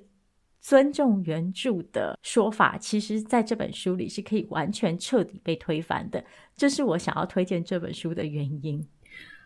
[0.61, 6.23] 尊重原著的说法，其实在这本书里是可以完全彻底被推翻的。
[6.55, 8.87] 这是我想要推荐这本书的原因。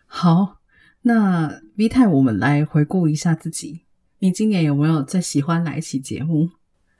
[0.05, 0.57] 好，
[1.03, 3.85] 那 V 太，我们来回顾一下自己。
[4.19, 6.49] 你今年有没有最喜欢哪一期节目？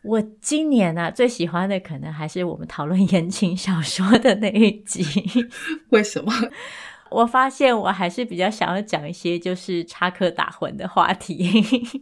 [0.08, 5.04] 我今年呢、啊，最喜欢的可能还是我们讨论言情小说的那一集。
[5.90, 6.32] 为什么？
[7.12, 11.52] 我发现我还是比较想要讲一些就是插科打诨的话题。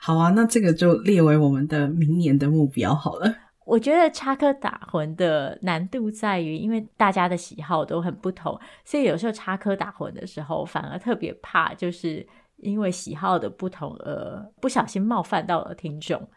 [0.00, 3.34] 好啊，那这个就列为我们的明年的目标好了。
[3.64, 12.26] 我觉得插科打诨的难度在于，因为大家的喜好都很不同，所以有时候插科打诨的时候，反而特别怕，就是
[12.56, 16.28] 因为喜好的不同而不小心冒犯到了听众。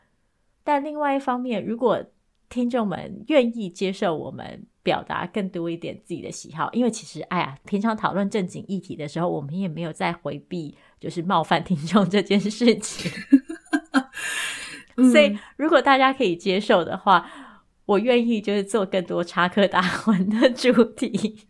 [0.64, 2.04] 但另外一方面，如果
[2.50, 13.12] 听众们愿意接受我们表达更多一点自己的喜好，因为其实，哎呀，平常讨论正经议题的时候，我们也没有在回避，就是冒犯听众这件事情。
[15.12, 17.30] 所以，如果大家可以接受的话，
[17.86, 21.48] 我愿意就是做更多插科打诨的主题。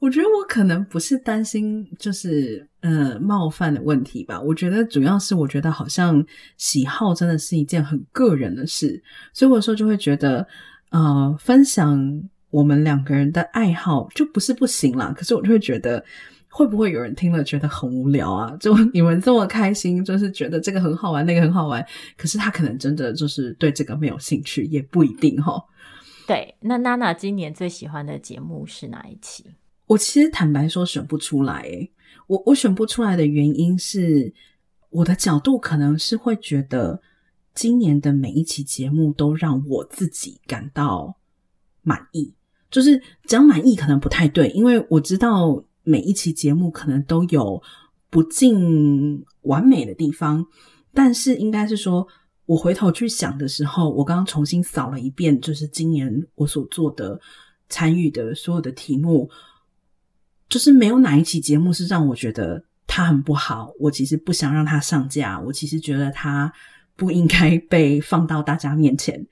[0.00, 4.40] 我觉得我可能不是担心就是呃冒犯的问题吧。
[4.40, 6.26] 我觉得主要是我觉得好像
[6.56, 9.00] 喜好真的是一件很个人的事，
[9.32, 10.44] 所以我有时候就会觉得
[10.90, 15.14] 呃分享我们两个人的爱好就不是不行啦。
[15.16, 16.04] 可是我就会觉得。
[16.52, 18.56] 会不会有人听了觉得很无聊啊？
[18.58, 21.86] 就你们这么开心，就是觉得这个很好玩，那个很好玩，
[22.16, 25.62] 可是他可能真的就是对这个没有兴趣，也不一定齁。
[26.26, 29.44] 对，那娜娜今年最喜欢的节目是哪一期？
[29.90, 31.88] 我其实坦白说选不出来，
[32.28, 34.32] 我我选不出来的原因是
[34.90, 37.02] 我的角度可能是会觉得
[37.54, 41.16] 今年的每一期节目都让我自己感到
[41.82, 42.32] 满意，
[42.70, 45.64] 就是讲满意可能不太对，因为我知道。
[45.82, 47.60] 每一期节目可能都有
[48.10, 50.46] 不尽完美的地方，
[50.92, 52.06] 但是应该是说，
[52.44, 57.18] 我回头去想的时候，我刚刚重新扫了一遍，就是今年我所做的、
[57.70, 59.30] 参与的所有的题目，
[60.50, 63.72] 就是没有哪一期节目是让我觉得它很不好。
[63.78, 66.52] 我其实不想让它上架，我其实觉得它
[66.96, 69.26] 不应该 被放到大家面前。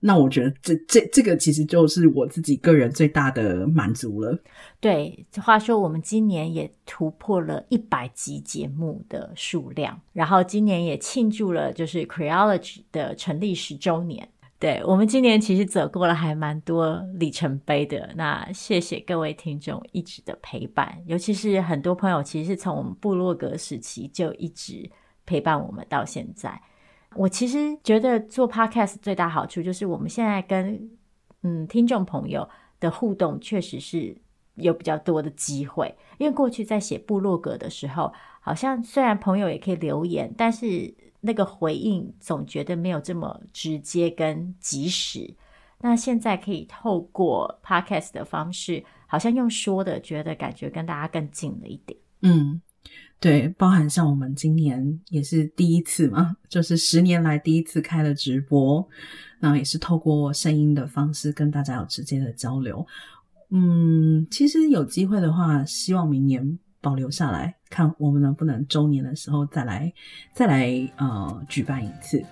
[0.00, 4.38] 那我觉得这这这个其实就是我自己个人最大的满足了。
[4.78, 14.28] 对，话说我们今年也突破了一百集节目的数量，然后今年也庆祝了就是 Creology 的成立十周年。
[14.58, 18.10] 对，我们今年其实走过了还蛮多里程碑的。
[18.16, 24.90] 那谢谢各位听众一直的陪伴，尤其是很多朋友其实是从我们部落格时期就一直
[25.26, 26.58] 陪伴我们到现在。
[27.14, 30.90] 我其实觉得做 podcast 最大好处就是我们现在跟
[31.42, 32.48] 嗯听众朋友
[32.80, 34.16] 的互动确实是
[34.54, 40.94] 有比较多的机会，因为过去在写部落格的时候，好像虽然朋友也可以留言，但是
[41.24, 45.34] 那个回应总觉得没有这么直接跟及时。
[45.80, 51.98] 那现在可以透过 podcast 的方式，好像用说的，觉得感觉跟大家更近了一点。
[52.22, 52.60] 嗯。
[53.20, 58.86] 对，包含像我们今年也是第一次嘛，就是十年来第一次开了直播，
[59.38, 62.86] 然后也是透过声音的方式跟大家有直接的交流。
[63.48, 69.92] 嗯，其实有机会的话，希望明年保留下来，看我们能不能周年的时候再来
[70.32, 72.24] 再来呃举办一次。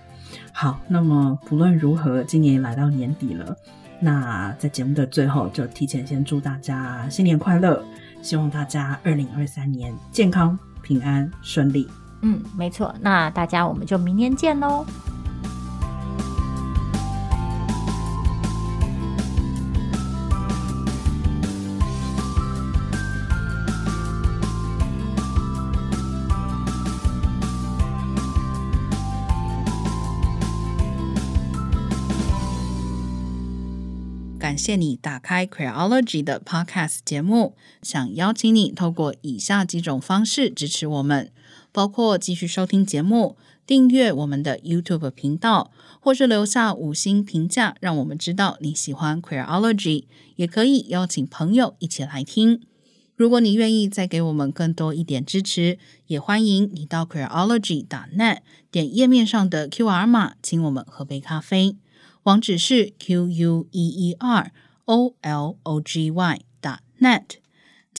[0.53, 3.53] 好，那么不论如何，今年来到年底了，
[3.99, 7.83] 那在节目的最后，就提前先祝大家新年快乐，
[8.21, 10.57] 希望大家二零二三年健康。
[10.81, 11.87] 平安顺利，
[12.23, 12.93] 嗯，没错。
[12.99, 14.85] 那大家我们就明年见喽。
[34.63, 41.29] 谢你打开 Creology 的 Podcast 节目，想邀请你透过以下几种方式支持我们，
[41.73, 43.35] 包括继续收听节目、
[43.67, 50.05] 订阅我们的 YouTube 频道，或是留下五星评价，让我们知道你喜欢 Creology，
[50.37, 52.61] 也可以邀请朋友一起来听。
[53.17, 55.77] 如果你愿意再给我们更多一点支持，
[56.07, 58.37] 也欢迎你到 Creology.net
[58.71, 61.75] 点页面上的 QR 码，请我们喝杯咖啡。
[62.23, 64.53] 网址是 q u e e r
[64.85, 67.42] o l o g y 打 net。